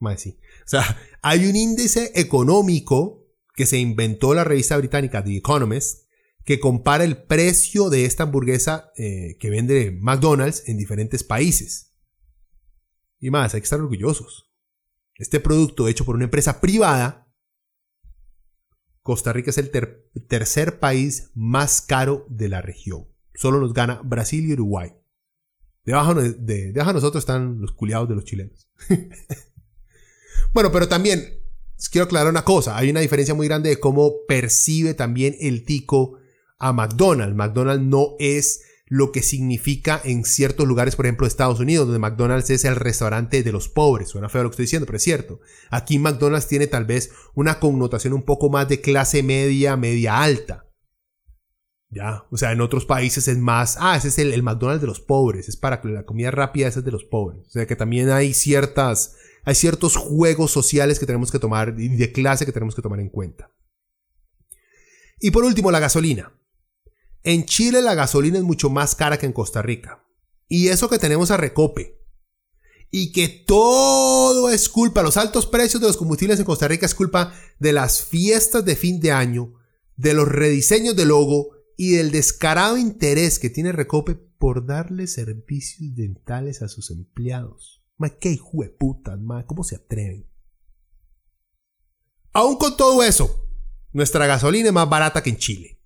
[0.00, 0.38] Más sí.
[0.64, 0.84] O sea,
[1.22, 6.08] hay un índice económico que se inventó la revista británica The Economist
[6.44, 11.94] que compara el precio de esta hamburguesa eh, que vende McDonald's en diferentes países.
[13.20, 14.50] Y más, hay que estar orgullosos.
[15.16, 17.28] Este producto hecho por una empresa privada,
[19.02, 19.70] Costa Rica es el
[20.28, 23.08] tercer país más caro de la región.
[23.34, 24.97] Solo nos gana Brasil y Uruguay.
[25.88, 28.68] Debajo de, de nosotros están los culiados de los chilenos.
[30.52, 31.40] bueno, pero también
[31.90, 32.76] quiero aclarar una cosa.
[32.76, 36.18] Hay una diferencia muy grande de cómo percibe también el tico
[36.58, 37.34] a McDonald's.
[37.34, 42.50] McDonald's no es lo que significa en ciertos lugares, por ejemplo, Estados Unidos, donde McDonald's
[42.50, 44.10] es el restaurante de los pobres.
[44.10, 45.40] Suena feo lo que estoy diciendo, pero es cierto.
[45.70, 50.67] Aquí McDonald's tiene tal vez una connotación un poco más de clase media, media alta.
[51.90, 55.00] Ya, o sea, en otros países es más, ah, ese es el, McDonald's de los
[55.00, 57.46] pobres, es para la comida rápida, ese es de los pobres.
[57.46, 61.88] O sea, que también hay ciertas, hay ciertos juegos sociales que tenemos que tomar y
[61.88, 63.50] de clase que tenemos que tomar en cuenta.
[65.18, 66.32] Y por último, la gasolina.
[67.22, 70.04] En Chile la gasolina es mucho más cara que en Costa Rica.
[70.46, 71.98] Y eso que tenemos a Recope.
[72.90, 76.94] Y que todo es culpa, los altos precios de los combustibles en Costa Rica es
[76.94, 79.54] culpa de las fiestas de fin de año,
[79.96, 85.94] de los rediseños de logo y del descarado interés que tiene Recope por darle servicios
[85.94, 87.84] dentales a sus empleados.
[87.96, 89.16] Ma, qué hijo de puta,
[89.46, 90.26] ¿cómo se atreven?
[92.32, 93.48] Aún con todo eso,
[93.92, 95.80] nuestra gasolina es más barata que en Chile.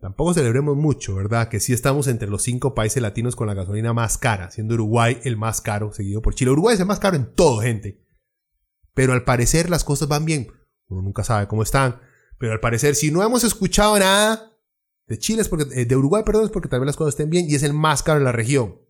[0.00, 1.48] Tampoco celebremos mucho, ¿verdad?
[1.48, 5.18] Que sí estamos entre los cinco países latinos con la gasolina más cara, siendo Uruguay
[5.24, 6.50] el más caro, seguido por Chile.
[6.50, 8.04] Uruguay es el más caro en todo, gente.
[8.92, 10.48] Pero al parecer las cosas van bien.
[10.88, 12.00] Uno nunca sabe cómo están.
[12.44, 14.54] Pero al parecer, si no hemos escuchado nada
[15.06, 17.30] de Chile, es porque, eh, de Uruguay, perdón, es porque tal vez las cosas estén
[17.30, 18.82] bien y es el más caro en la región.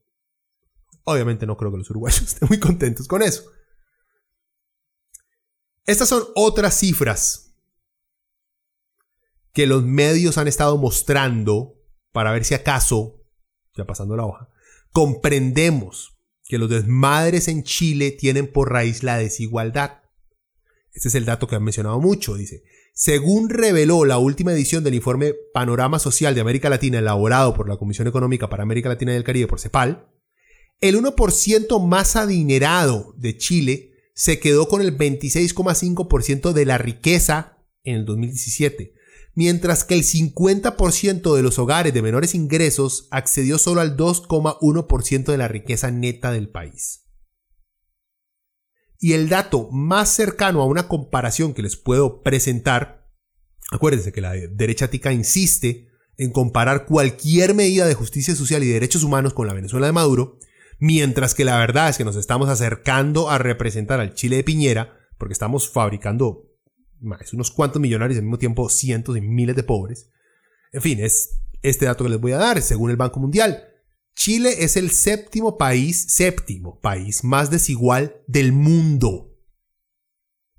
[1.05, 3.45] Obviamente no creo que los uruguayos estén muy contentos con eso.
[5.87, 7.55] Estas son otras cifras
[9.53, 11.81] que los medios han estado mostrando
[12.11, 13.25] para ver si acaso,
[13.77, 14.49] ya pasando la hoja,
[14.91, 20.03] comprendemos que los desmadres en Chile tienen por raíz la desigualdad.
[20.93, 22.65] Este es el dato que han mencionado mucho, dice.
[22.97, 27.77] Según reveló la última edición del informe Panorama Social de América Latina elaborado por la
[27.77, 30.09] Comisión Económica para América Latina y el Caribe por CEPAL,
[30.81, 37.97] el 1% más adinerado de Chile se quedó con el 26,5% de la riqueza en
[37.97, 38.95] el 2017,
[39.35, 45.39] mientras que el 50% de los hogares de menores ingresos accedió solo al 2,1% de
[45.39, 47.04] la riqueza neta del país.
[49.05, 53.07] Y el dato más cercano a una comparación que les puedo presentar,
[53.71, 59.03] acuérdense que la derecha tica insiste en comparar cualquier medida de justicia social y derechos
[59.05, 60.39] humanos con la Venezuela de Maduro,
[60.79, 64.97] mientras que la verdad es que nos estamos acercando a representar al Chile de Piñera,
[65.19, 66.51] porque estamos fabricando
[66.99, 70.13] más unos cuantos millonarios y al mismo tiempo cientos y miles de pobres.
[70.73, 73.69] En fin, es este dato que les voy a dar, según el Banco Mundial.
[74.15, 79.37] Chile es el séptimo país, séptimo país más desigual del mundo.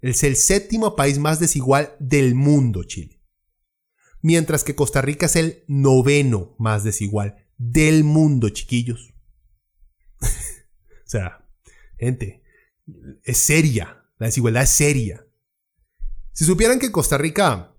[0.02, 3.24] Es el séptimo país más desigual del mundo, Chile.
[4.22, 9.14] Mientras que Costa Rica es el noveno más desigual del mundo, chiquillos.
[10.20, 10.26] o
[11.06, 11.48] sea,
[11.98, 12.44] gente,
[13.24, 14.04] es seria.
[14.18, 15.26] La desigualdad es seria.
[16.34, 17.76] Si supieran que en Costa Rica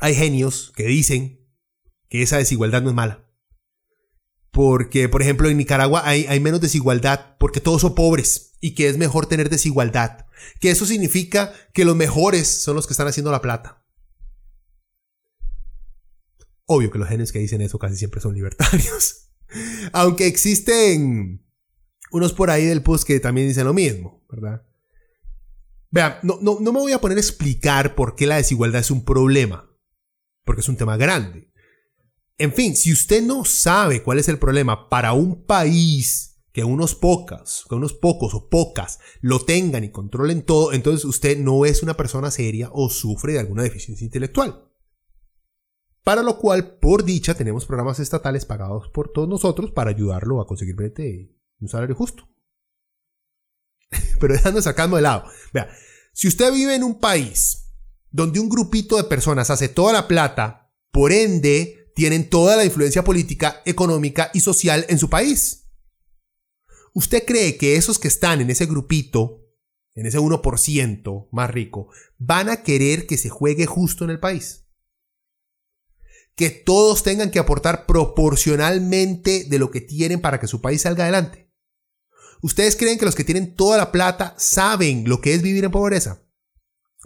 [0.00, 1.46] hay genios que dicen
[2.08, 3.25] que esa desigualdad no es mala.
[4.56, 8.96] Porque, por ejemplo, en Nicaragua hay, menos desigualdad porque todos son pobres y que es
[8.96, 10.24] mejor tener desigualdad.
[10.62, 13.84] Que eso significa que los mejores son los que están haciendo la plata.
[16.64, 19.28] Obvio que los genios que dicen eso casi siempre son libertarios.
[19.92, 21.46] Aunque existen
[22.10, 24.66] unos por ahí del post que también dicen lo mismo, ¿verdad?
[25.90, 29.04] Vean, no, no, me voy a poner a explicar por qué la desigualdad es un
[29.04, 29.70] problema,
[30.46, 31.52] porque es un tema grande.
[32.38, 36.94] En fin, si usted no sabe cuál es el problema para un país que unos
[36.94, 41.82] pocas, que unos pocos o pocas lo tengan y controlen todo, entonces usted no es
[41.82, 44.70] una persona seria o sufre de alguna deficiencia intelectual.
[46.02, 50.46] Para lo cual, por dicha, tenemos programas estatales pagados por todos nosotros para ayudarlo a
[50.46, 50.76] conseguir
[51.58, 52.28] un salario justo.
[54.20, 55.24] pero dejando sacando de lado.
[55.52, 55.68] Vea,
[56.12, 57.72] si usted vive en un país
[58.10, 63.02] donde un grupito de personas hace toda la plata, por ende, tienen toda la influencia
[63.02, 65.70] política, económica y social en su país.
[66.92, 69.46] ¿Usted cree que esos que están en ese grupito,
[69.94, 71.88] en ese 1% más rico,
[72.18, 74.66] van a querer que se juegue justo en el país?
[76.34, 81.04] Que todos tengan que aportar proporcionalmente de lo que tienen para que su país salga
[81.04, 81.50] adelante.
[82.42, 85.70] ¿Ustedes creen que los que tienen toda la plata saben lo que es vivir en
[85.70, 86.22] pobreza?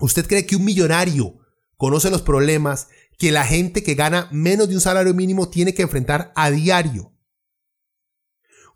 [0.01, 1.39] ¿Usted cree que un millonario
[1.77, 2.89] conoce los problemas
[3.21, 7.13] que la gente que gana menos de un salario mínimo tiene que enfrentar a diario?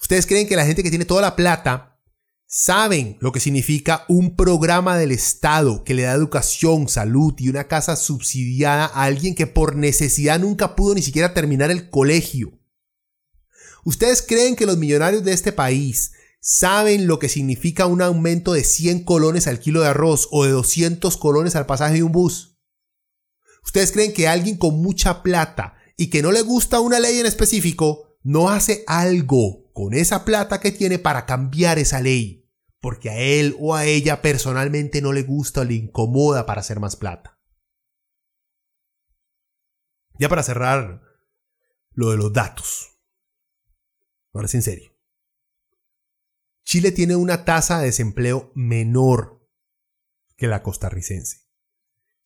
[0.02, 1.98] ¿Ustedes creen que la gente que tiene toda la plata
[2.46, 7.68] saben lo que significa un programa del Estado que le da educación, salud y una
[7.68, 12.60] casa subsidiada a alguien que por necesidad nunca pudo ni siquiera terminar el colegio?
[13.82, 18.62] ¿Ustedes creen que los millonarios de este país saben lo que significa un aumento de
[18.62, 22.53] 100 colones al kilo de arroz o de 200 colones al pasaje de un bus?
[23.64, 27.26] ¿Ustedes creen que alguien con mucha plata y que no le gusta una ley en
[27.26, 32.50] específico no hace algo con esa plata que tiene para cambiar esa ley?
[32.80, 36.78] Porque a él o a ella personalmente no le gusta o le incomoda para hacer
[36.78, 37.40] más plata.
[40.18, 41.02] Ya para cerrar
[41.92, 43.00] lo de los datos.
[44.32, 44.92] Ahora es en serio.
[46.64, 49.48] Chile tiene una tasa de desempleo menor
[50.36, 51.43] que la costarricense.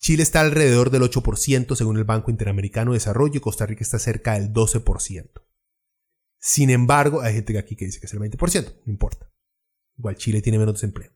[0.00, 3.98] Chile está alrededor del 8% según el Banco Interamericano de Desarrollo y Costa Rica está
[3.98, 5.30] cerca del 12%.
[6.40, 9.32] Sin embargo, hay gente aquí que dice que es el 20%, no importa.
[9.96, 11.10] Igual Chile tiene menos desempleo.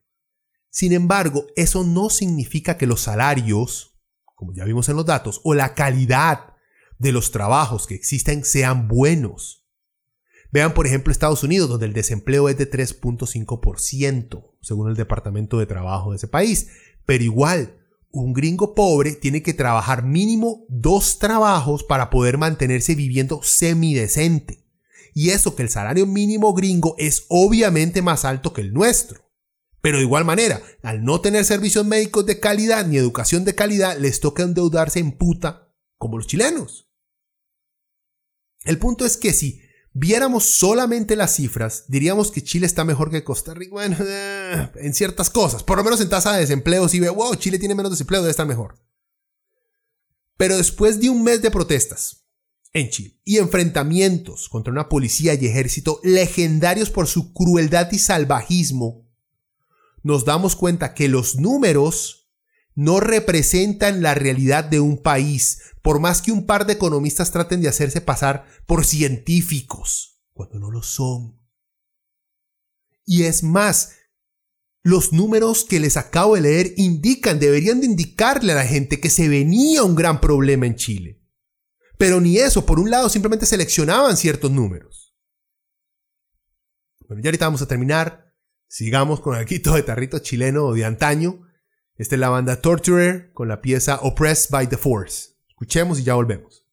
[0.69, 4.01] Sin embargo, eso no significa que los salarios,
[4.35, 6.55] como ya vimos en los datos, o la calidad
[6.99, 9.69] de los trabajos que existen sean buenos.
[10.51, 15.67] Vean, por ejemplo, Estados Unidos, donde el desempleo es de 3.5%, según el Departamento de
[15.67, 16.69] Trabajo de ese país.
[17.07, 17.82] Pero igual,
[18.13, 24.65] un gringo pobre tiene que trabajar mínimo dos trabajos para poder mantenerse viviendo semidecente.
[25.15, 29.23] Y eso que el salario mínimo gringo es obviamente más alto que el nuestro.
[29.81, 33.99] Pero de igual manera, al no tener servicios médicos de calidad ni educación de calidad,
[33.99, 36.89] les toca endeudarse en puta como los chilenos.
[38.65, 39.62] El punto es que si
[39.95, 43.73] viéramos solamente las cifras, diríamos que Chile está mejor que Costa Rica.
[43.73, 43.97] Bueno,
[44.77, 45.63] en ciertas cosas.
[45.63, 48.31] Por lo menos en tasa de desempleo, si ve, wow, Chile tiene menos desempleo, debe
[48.31, 48.79] estar mejor.
[50.37, 52.25] Pero después de un mes de protestas
[52.73, 59.09] en Chile y enfrentamientos contra una policía y ejército legendarios por su crueldad y salvajismo,
[60.03, 62.22] nos damos cuenta que los números
[62.75, 67.61] no representan la realidad de un país, por más que un par de economistas traten
[67.61, 71.41] de hacerse pasar por científicos, cuando no lo son.
[73.05, 73.97] Y es más,
[74.83, 79.11] los números que les acabo de leer indican, deberían de indicarle a la gente que
[79.11, 81.23] se venía un gran problema en Chile.
[81.99, 85.15] Pero ni eso, por un lado simplemente seleccionaban ciertos números.
[87.07, 88.35] Bueno, ya ahorita vamos a terminar.
[88.67, 91.42] Sigamos con el quito de tarrito chileno de antaño.
[92.03, 95.37] Esta es la banda Torturer con la pieza Oppressed by the Force.
[95.49, 96.67] Escuchemos y ya volvemos.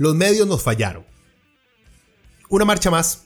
[0.00, 1.04] Los medios nos fallaron.
[2.48, 3.24] Una marcha más.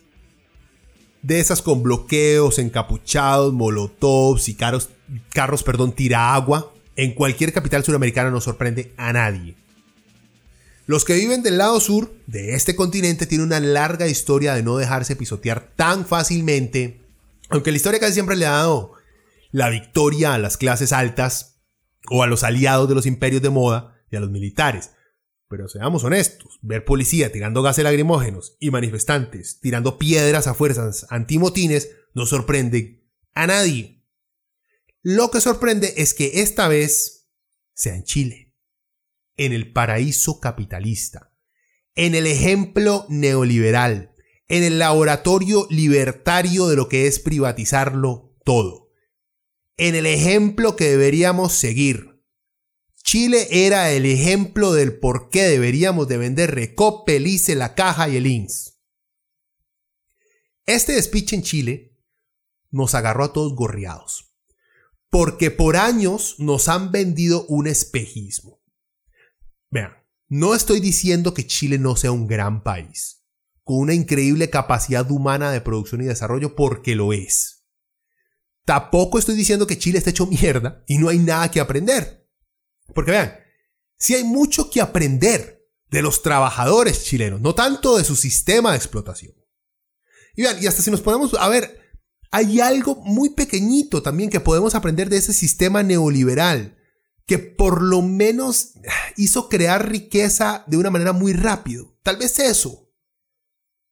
[1.22, 4.90] De esas con bloqueos, encapuchados, molotovs y carros,
[5.28, 6.74] carros, perdón, tira agua.
[6.96, 9.54] En cualquier capital suramericana no sorprende a nadie.
[10.86, 14.76] Los que viven del lado sur de este continente tienen una larga historia de no
[14.76, 17.02] dejarse pisotear tan fácilmente,
[17.50, 18.94] aunque la historia casi siempre le ha dado
[19.52, 21.60] la victoria a las clases altas
[22.10, 24.90] o a los aliados de los imperios de moda y a los militares.
[25.48, 31.90] Pero seamos honestos, ver policía tirando gases lacrimógenos y manifestantes tirando piedras a fuerzas antimotines
[32.14, 34.02] no sorprende a nadie.
[35.02, 37.28] Lo que sorprende es que esta vez
[37.74, 38.54] sea en Chile,
[39.36, 41.34] en el paraíso capitalista,
[41.94, 44.14] en el ejemplo neoliberal,
[44.48, 48.90] en el laboratorio libertario de lo que es privatizarlo todo,
[49.76, 52.13] en el ejemplo que deberíamos seguir
[53.04, 58.16] Chile era el ejemplo del por qué deberíamos de vender Recope, Lice, La Caja y
[58.16, 58.80] el INS.
[60.64, 61.98] Este despiche en Chile
[62.70, 64.34] nos agarró a todos gorriados.
[65.10, 68.62] Porque por años nos han vendido un espejismo.
[69.70, 69.92] Vean,
[70.28, 73.22] no estoy diciendo que Chile no sea un gran país,
[73.64, 77.66] con una increíble capacidad humana de producción y desarrollo, porque lo es.
[78.64, 82.23] Tampoco estoy diciendo que Chile esté hecho mierda y no hay nada que aprender.
[82.94, 83.36] Porque vean,
[83.98, 88.76] sí hay mucho que aprender de los trabajadores chilenos, no tanto de su sistema de
[88.76, 89.34] explotación.
[90.34, 91.84] Y vean, y hasta si nos ponemos a ver,
[92.30, 96.76] hay algo muy pequeñito también que podemos aprender de ese sistema neoliberal,
[97.26, 98.72] que por lo menos
[99.16, 101.96] hizo crear riqueza de una manera muy rápido.
[102.02, 102.90] Tal vez eso.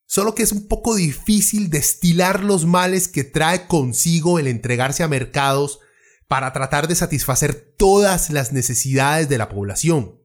[0.07, 5.09] Solo que es un poco difícil destilar los males que trae consigo el entregarse a
[5.09, 5.78] mercados
[6.29, 10.20] para tratar de satisfacer todas las necesidades de la población.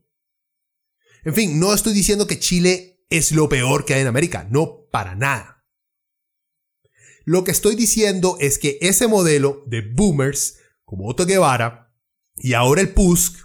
[1.23, 4.87] En fin, no estoy diciendo que Chile es lo peor que hay en América, no
[4.91, 5.65] para nada.
[7.25, 11.93] Lo que estoy diciendo es que ese modelo de boomers, como Otto Guevara,
[12.37, 13.35] y ahora el PUSC,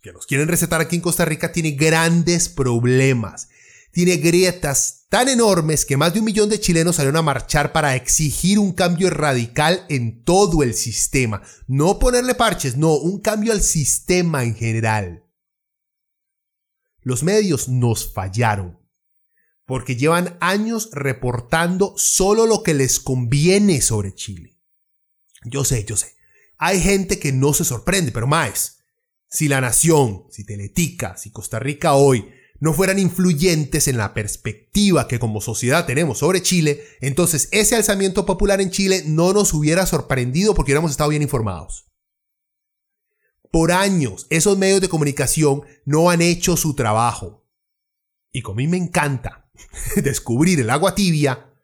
[0.00, 3.48] que nos quieren recetar aquí en Costa Rica, tiene grandes problemas.
[3.94, 7.94] Tiene grietas tan enormes que más de un millón de chilenos salieron a marchar para
[7.94, 11.42] exigir un cambio radical en todo el sistema.
[11.68, 15.24] No ponerle parches, no, un cambio al sistema en general.
[17.02, 18.80] Los medios nos fallaron,
[19.64, 24.58] porque llevan años reportando solo lo que les conviene sobre Chile.
[25.44, 26.16] Yo sé, yo sé.
[26.58, 28.78] Hay gente que no se sorprende, pero más,
[29.28, 35.08] si La Nación, si Teletica, si Costa Rica hoy no fueran influyentes en la perspectiva
[35.08, 39.86] que como sociedad tenemos sobre Chile, entonces ese alzamiento popular en Chile no nos hubiera
[39.86, 41.86] sorprendido porque hubiéramos estado bien informados.
[43.50, 47.46] Por años, esos medios de comunicación no han hecho su trabajo.
[48.32, 49.48] Y como a mí me encanta
[49.96, 51.54] descubrir el agua tibia,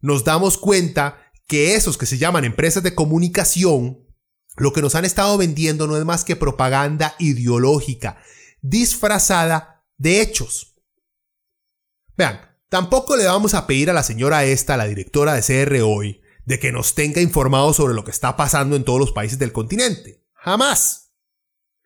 [0.00, 4.06] nos damos cuenta que esos que se llaman empresas de comunicación,
[4.56, 8.18] lo que nos han estado vendiendo no es más que propaganda ideológica,
[8.60, 10.74] disfrazada de hechos.
[12.16, 16.20] Vean, tampoco le vamos a pedir a la señora esta, la directora de CR hoy,
[16.44, 19.52] de que nos tenga informados sobre lo que está pasando en todos los países del
[19.52, 20.24] continente.
[20.34, 21.12] Jamás.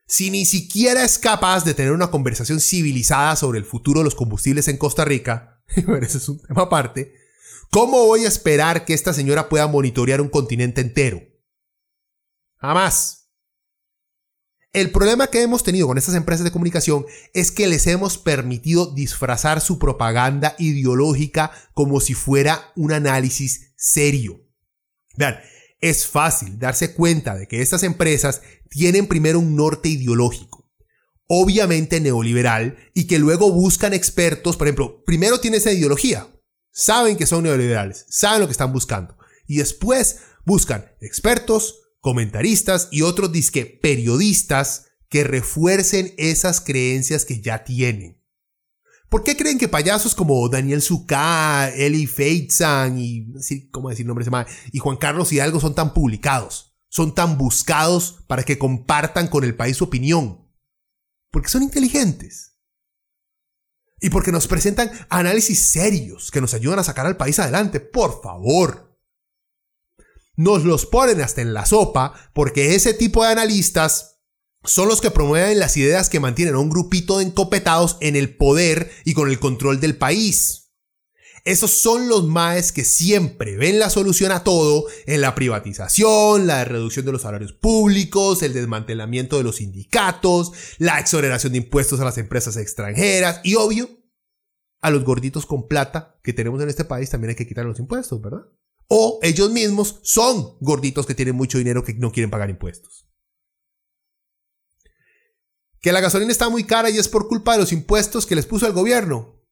[0.06, 4.14] Si ni siquiera es capaz de tener una conversación civilizada sobre el futuro de los
[4.14, 5.62] combustibles en Costa Rica,
[6.02, 7.22] ese es un tema aparte,
[7.72, 11.22] ¿Cómo voy a esperar que esta señora pueda monitorear un continente entero?
[12.58, 13.21] Jamás.
[14.72, 17.04] El problema que hemos tenido con estas empresas de comunicación
[17.34, 24.40] es que les hemos permitido disfrazar su propaganda ideológica como si fuera un análisis serio.
[25.18, 25.38] Vean,
[25.82, 30.70] es fácil darse cuenta de que estas empresas tienen primero un norte ideológico,
[31.26, 36.28] obviamente neoliberal, y que luego buscan expertos, por ejemplo, primero tiene esa ideología,
[36.70, 39.18] saben que son neoliberales, saben lo que están buscando.
[39.46, 47.64] Y después buscan expertos, comentaristas y otros disque periodistas que refuercen esas creencias que ya
[47.64, 48.20] tienen.
[49.08, 53.32] ¿Por qué creen que payasos como Daniel Zucá, Eli Feitzan y,
[53.70, 54.28] ¿cómo decir nombres
[54.72, 56.74] y Juan Carlos Hidalgo son tan publicados?
[56.88, 60.46] Son tan buscados para que compartan con el país su opinión.
[61.30, 62.58] Porque son inteligentes
[64.00, 67.80] y porque nos presentan análisis serios que nos ayudan a sacar al país adelante.
[67.80, 68.91] Por favor.
[70.36, 74.20] Nos los ponen hasta en la sopa porque ese tipo de analistas
[74.64, 78.36] son los que promueven las ideas que mantienen a un grupito de encopetados en el
[78.36, 80.62] poder y con el control del país.
[81.44, 86.64] Esos son los maes que siempre ven la solución a todo en la privatización, la
[86.64, 92.04] reducción de los salarios públicos, el desmantelamiento de los sindicatos, la exoneración de impuestos a
[92.04, 93.90] las empresas extranjeras y obvio,
[94.80, 97.80] a los gorditos con plata que tenemos en este país también hay que quitar los
[97.80, 98.42] impuestos, ¿verdad?
[98.94, 103.08] O ellos mismos son gorditos que tienen mucho dinero que no quieren pagar impuestos.
[105.80, 108.46] Que la gasolina está muy cara y es por culpa de los impuestos que les
[108.46, 109.42] puso el gobierno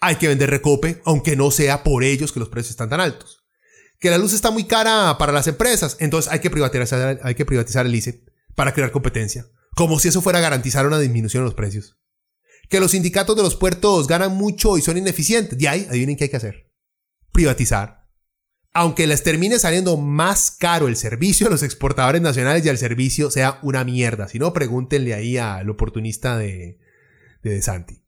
[0.00, 3.44] hay que vender recope, aunque no sea por ellos que los precios están tan altos.
[3.98, 7.46] Que la luz está muy cara para las empresas, entonces hay que privatizar, hay que
[7.46, 11.46] privatizar el ICE para crear competencia, como si eso fuera a garantizar una disminución de
[11.46, 11.98] los precios.
[12.68, 16.24] Que los sindicatos de los puertos ganan mucho y son ineficientes, de ahí adivinen qué
[16.24, 16.70] hay que hacer.
[17.32, 17.95] Privatizar.
[18.78, 23.30] Aunque les termine saliendo más caro el servicio a los exportadores nacionales y el servicio
[23.30, 24.28] sea una mierda.
[24.28, 26.78] Si no, pregúntenle ahí al oportunista de,
[27.42, 28.06] de, de Santi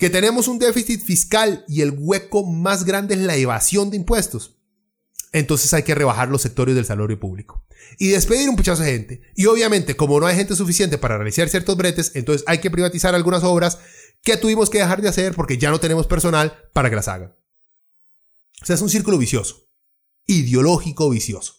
[0.00, 4.56] que tenemos un déficit fiscal y el hueco más grande es la evasión de impuestos.
[5.30, 7.66] Entonces hay que rebajar los sectores del salario público
[7.98, 9.20] y despedir un puchazo de gente.
[9.36, 13.14] Y obviamente, como no hay gente suficiente para realizar ciertos bretes, entonces hay que privatizar
[13.14, 13.78] algunas obras
[14.22, 17.34] que tuvimos que dejar de hacer porque ya no tenemos personal para que las hagan.
[18.62, 19.68] O sea, es un círculo vicioso,
[20.26, 21.54] ideológico vicioso.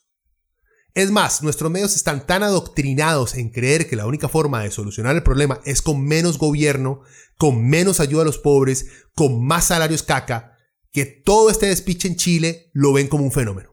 [0.94, 5.16] Es más, nuestros medios están tan adoctrinados en creer que la única forma de solucionar
[5.16, 7.02] el problema es con menos gobierno,
[7.38, 10.58] con menos ayuda a los pobres, con más salarios caca,
[10.92, 13.72] que todo este despiche en Chile lo ven como un fenómeno.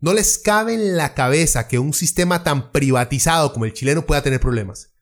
[0.00, 4.22] No les cabe en la cabeza que un sistema tan privatizado como el chileno pueda
[4.22, 4.92] tener problemas.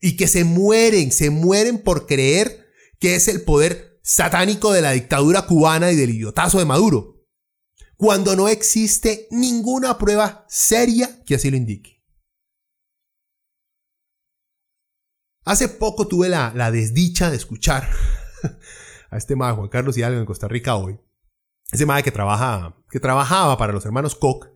[0.00, 2.66] Y que se mueren, se mueren por creer
[2.98, 7.18] que es el poder satánico de la dictadura cubana y del idiotazo de Maduro
[7.98, 12.00] cuando no existe ninguna prueba seria que así lo indique.
[15.44, 17.88] Hace poco tuve la, desdicha de escuchar
[19.10, 21.00] a este mago Juan Carlos Hidalgo en Costa Rica hoy.
[21.72, 24.46] Ese madre que, trabaja, que trabajaba para los hermanos Koch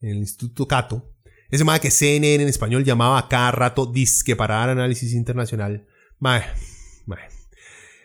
[0.00, 1.14] en el Instituto Cato.
[1.50, 5.86] Ese madre que CNN en español llamaba a cada rato disque para dar análisis internacional.
[6.18, 6.46] Madre,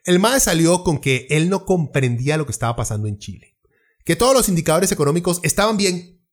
[0.06, 3.56] El madre salió con que él no comprendía lo que estaba pasando en Chile
[4.06, 6.24] que todos los indicadores económicos estaban bien.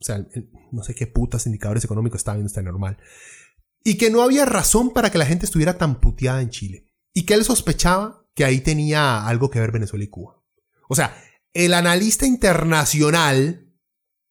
[0.00, 0.26] O sea,
[0.70, 2.98] no sé qué putas indicadores económicos estaban viendo, está normal.
[3.84, 6.92] Y que no había razón para que la gente estuviera tan puteada en Chile.
[7.14, 10.42] Y que él sospechaba que ahí tenía algo que ver Venezuela y Cuba.
[10.88, 11.16] O sea,
[11.52, 13.72] el analista internacional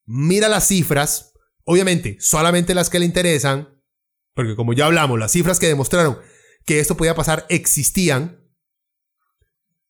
[0.05, 3.81] mira las cifras, obviamente solamente las que le interesan,
[4.33, 6.19] porque como ya hablamos, las cifras que demostraron
[6.67, 8.43] que esto podía pasar existían,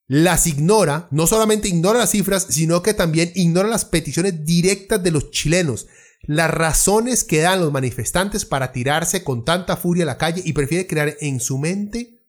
[0.06, 5.10] las ignora, no solamente ignora las cifras, sino que también ignora las peticiones directas de
[5.10, 5.88] los chilenos,
[6.22, 10.54] las razones que dan los manifestantes para tirarse con tanta furia a la calle y
[10.54, 12.22] prefiere crear en su mente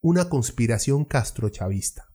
[0.00, 2.14] una conspiración castrochavista.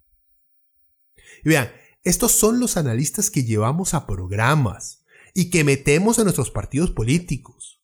[1.44, 1.72] Y vean,
[2.04, 7.84] estos son los analistas que llevamos a programas y que metemos en nuestros partidos políticos.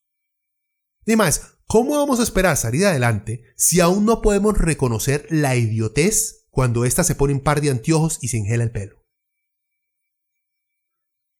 [1.06, 6.86] Además, ¿cómo vamos a esperar salir adelante si aún no podemos reconocer la idiotez cuando
[6.86, 9.06] ésta se pone un par de anteojos y se ingela el pelo.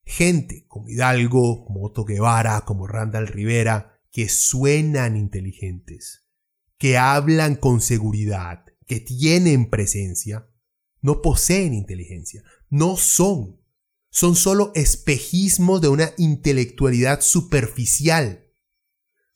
[0.06, 6.28] Gente como Hidalgo, como Otto Guevara, como Randall Rivera, que suenan inteligentes,
[6.78, 10.48] que hablan con seguridad, que tienen presencia,
[11.02, 13.60] no poseen inteligencia, no son.
[14.12, 18.47] Son solo espejismos de una intelectualidad superficial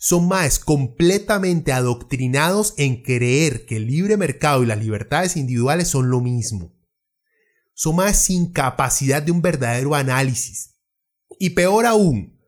[0.03, 6.09] son más completamente adoctrinados en creer que el libre mercado y las libertades individuales son
[6.09, 6.75] lo mismo.
[7.75, 10.79] Son más sin capacidad de un verdadero análisis.
[11.37, 12.41] Y peor aún,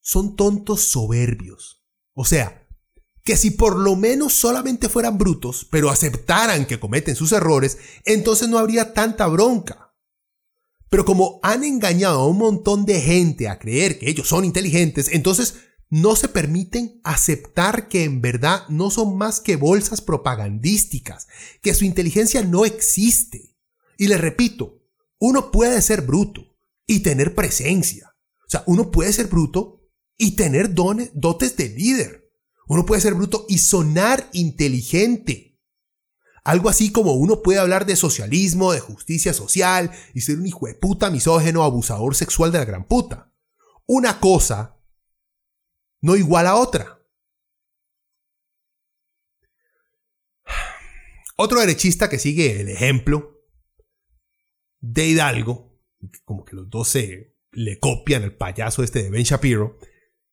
[0.00, 1.84] son tontos soberbios.
[2.14, 2.68] O sea,
[3.24, 8.48] que si por lo menos solamente fueran brutos, pero aceptaran que cometen sus errores, entonces
[8.48, 9.92] no habría tanta bronca.
[10.88, 15.08] Pero como han engañado a un montón de gente a creer que ellos son inteligentes,
[15.10, 21.28] entonces no se permiten aceptar que en verdad no son más que bolsas propagandísticas,
[21.62, 23.56] que su inteligencia no existe.
[23.96, 24.82] Y les repito,
[25.18, 26.56] uno puede ser bruto
[26.86, 28.14] y tener presencia.
[28.46, 29.82] O sea, uno puede ser bruto
[30.18, 32.30] y tener dones, dotes de líder.
[32.68, 35.60] Uno puede ser bruto y sonar inteligente.
[36.44, 40.66] Algo así como uno puede hablar de socialismo, de justicia social y ser un hijo
[40.66, 43.32] de puta misógeno, abusador sexual de la gran puta.
[43.84, 44.75] Una cosa
[46.06, 47.04] no igual a otra.
[51.36, 53.44] Otro derechista que sigue el ejemplo
[54.78, 55.82] de Hidalgo,
[56.24, 59.80] como que los dos se le copian el payaso este de Ben Shapiro,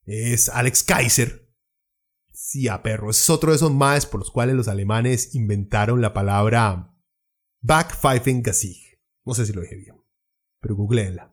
[0.05, 1.51] es Alex Kaiser.
[2.31, 6.13] Sí, a perro, es otro de esos más por los cuales los alemanes inventaron la
[6.13, 6.95] palabra
[7.61, 8.99] Backpfeifen-Gesicht.
[9.25, 9.95] No sé si lo dije bien,
[10.59, 11.32] pero googleenla.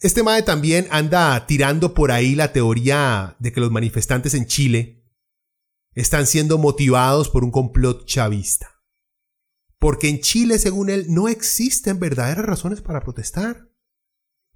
[0.00, 5.04] Este mae también anda tirando por ahí la teoría de que los manifestantes en Chile
[5.94, 8.82] están siendo motivados por un complot chavista.
[9.78, 13.70] Porque en Chile, según él, no existen verdaderas razones para protestar.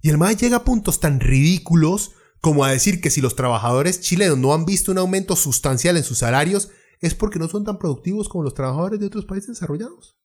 [0.01, 2.11] Y el mae llega a puntos tan ridículos
[2.41, 6.03] como a decir que si los trabajadores chilenos no han visto un aumento sustancial en
[6.03, 6.69] sus salarios,
[6.99, 10.17] es porque no son tan productivos como los trabajadores de otros países desarrollados.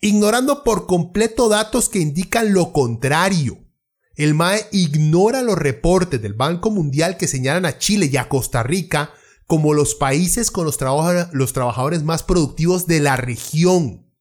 [0.00, 3.67] Ignorando por completo datos que indican lo contrario.
[4.18, 8.64] El MAE ignora los reportes del Banco Mundial que señalan a Chile y a Costa
[8.64, 9.14] Rica
[9.46, 14.12] como los países con los, trabajadores más productivos de la región.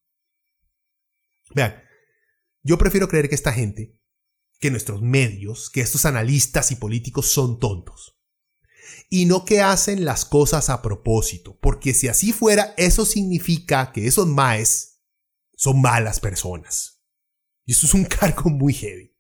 [1.55, 1.81] Vean,
[2.61, 3.99] yo prefiero creer que esta gente,
[4.59, 8.19] que nuestros medios, que estos analistas y políticos son tontos.
[9.09, 14.05] Y no que hacen las cosas a propósito, porque si así fuera, eso significa que
[14.05, 15.01] esos maes
[15.55, 17.01] son malas personas.
[17.65, 19.16] Y eso es un cargo muy heavy.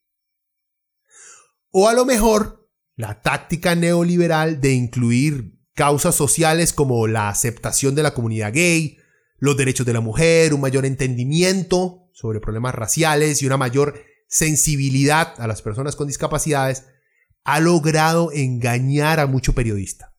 [1.79, 8.01] O a lo mejor la táctica neoliberal de incluir causas sociales como la aceptación de
[8.01, 8.97] la comunidad gay,
[9.37, 15.35] los derechos de la mujer, un mayor entendimiento sobre problemas raciales y una mayor sensibilidad
[15.37, 16.85] a las personas con discapacidades,
[17.43, 20.15] ha logrado engañar a mucho periodista.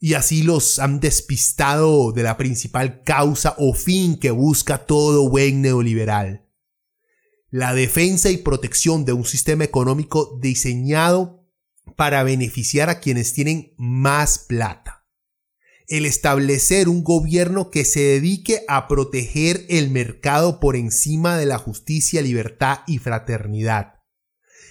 [0.00, 5.60] Y así los han despistado de la principal causa o fin que busca todo buen
[5.60, 6.47] neoliberal.
[7.50, 11.46] La defensa y protección de un sistema económico diseñado
[11.96, 15.06] para beneficiar a quienes tienen más plata.
[15.86, 21.56] El establecer un gobierno que se dedique a proteger el mercado por encima de la
[21.56, 23.94] justicia, libertad y fraternidad.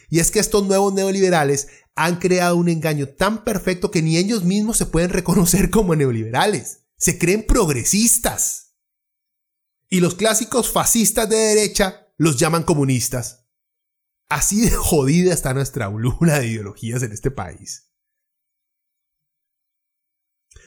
[0.09, 4.43] Y es que estos nuevos neoliberales han creado un engaño tan perfecto que ni ellos
[4.43, 6.83] mismos se pueden reconocer como neoliberales.
[6.95, 8.75] Se creen progresistas.
[9.89, 13.47] Y los clásicos fascistas de derecha los llaman comunistas.
[14.29, 17.93] Así de jodida está nuestra luna de ideologías en este país.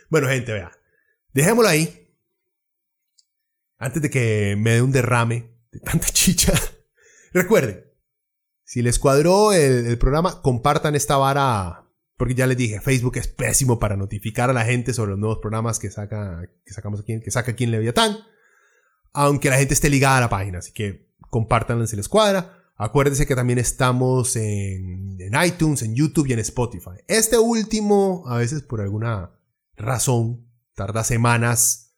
[0.08, 0.72] Bueno, gente, vea.
[1.32, 2.16] Dejémoslo ahí.
[3.78, 6.52] Antes de que me dé un derrame de tanta chicha.
[7.32, 7.84] Recuerden,
[8.64, 11.86] si les cuadró el, programa, compartan esta vara.
[12.16, 15.38] Porque ya les dije, Facebook es pésimo para notificar a la gente sobre los nuevos
[15.38, 18.18] programas que, saca, que sacamos aquí, que saca aquí en Leviatán.
[19.12, 20.58] Aunque la gente esté ligada a la página.
[20.58, 22.56] Así que compartanlo si les cuadra.
[22.76, 27.02] Acuérdense que también estamos en, en, iTunes, en YouTube y en Spotify.
[27.08, 29.32] Este último, a veces por alguna
[29.76, 31.96] razón, tarda semanas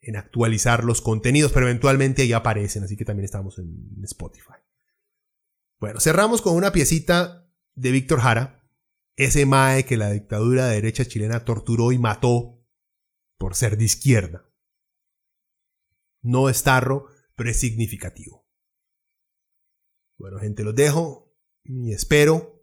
[0.00, 4.54] en actualizar los contenidos, pero eventualmente ya aparecen, así que también estamos en Spotify.
[5.78, 8.62] Bueno, cerramos con una piecita de Víctor Jara,
[9.16, 12.62] ese mae que la dictadura de derecha chilena torturó y mató
[13.36, 14.44] por ser de izquierda.
[16.22, 18.39] No es tarro, pero es significativo.
[20.20, 21.34] Bueno, gente, los dejo
[21.64, 22.62] y espero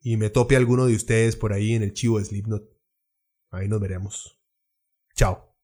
[0.00, 2.68] y me tope alguno de ustedes por ahí en el chivo de Slipknot.
[3.52, 4.40] Ahí nos veremos.
[5.14, 5.54] Chao.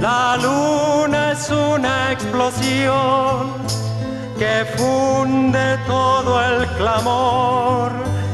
[0.00, 3.52] La luna es una explosión
[4.38, 7.92] que funde todo el clamor,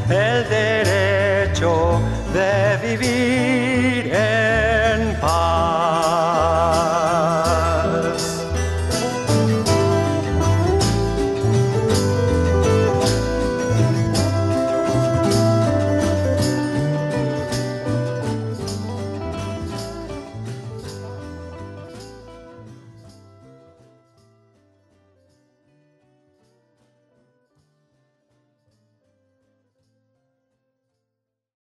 [0.09, 1.99] el derecho
[2.33, 5.54] de vivir en paz.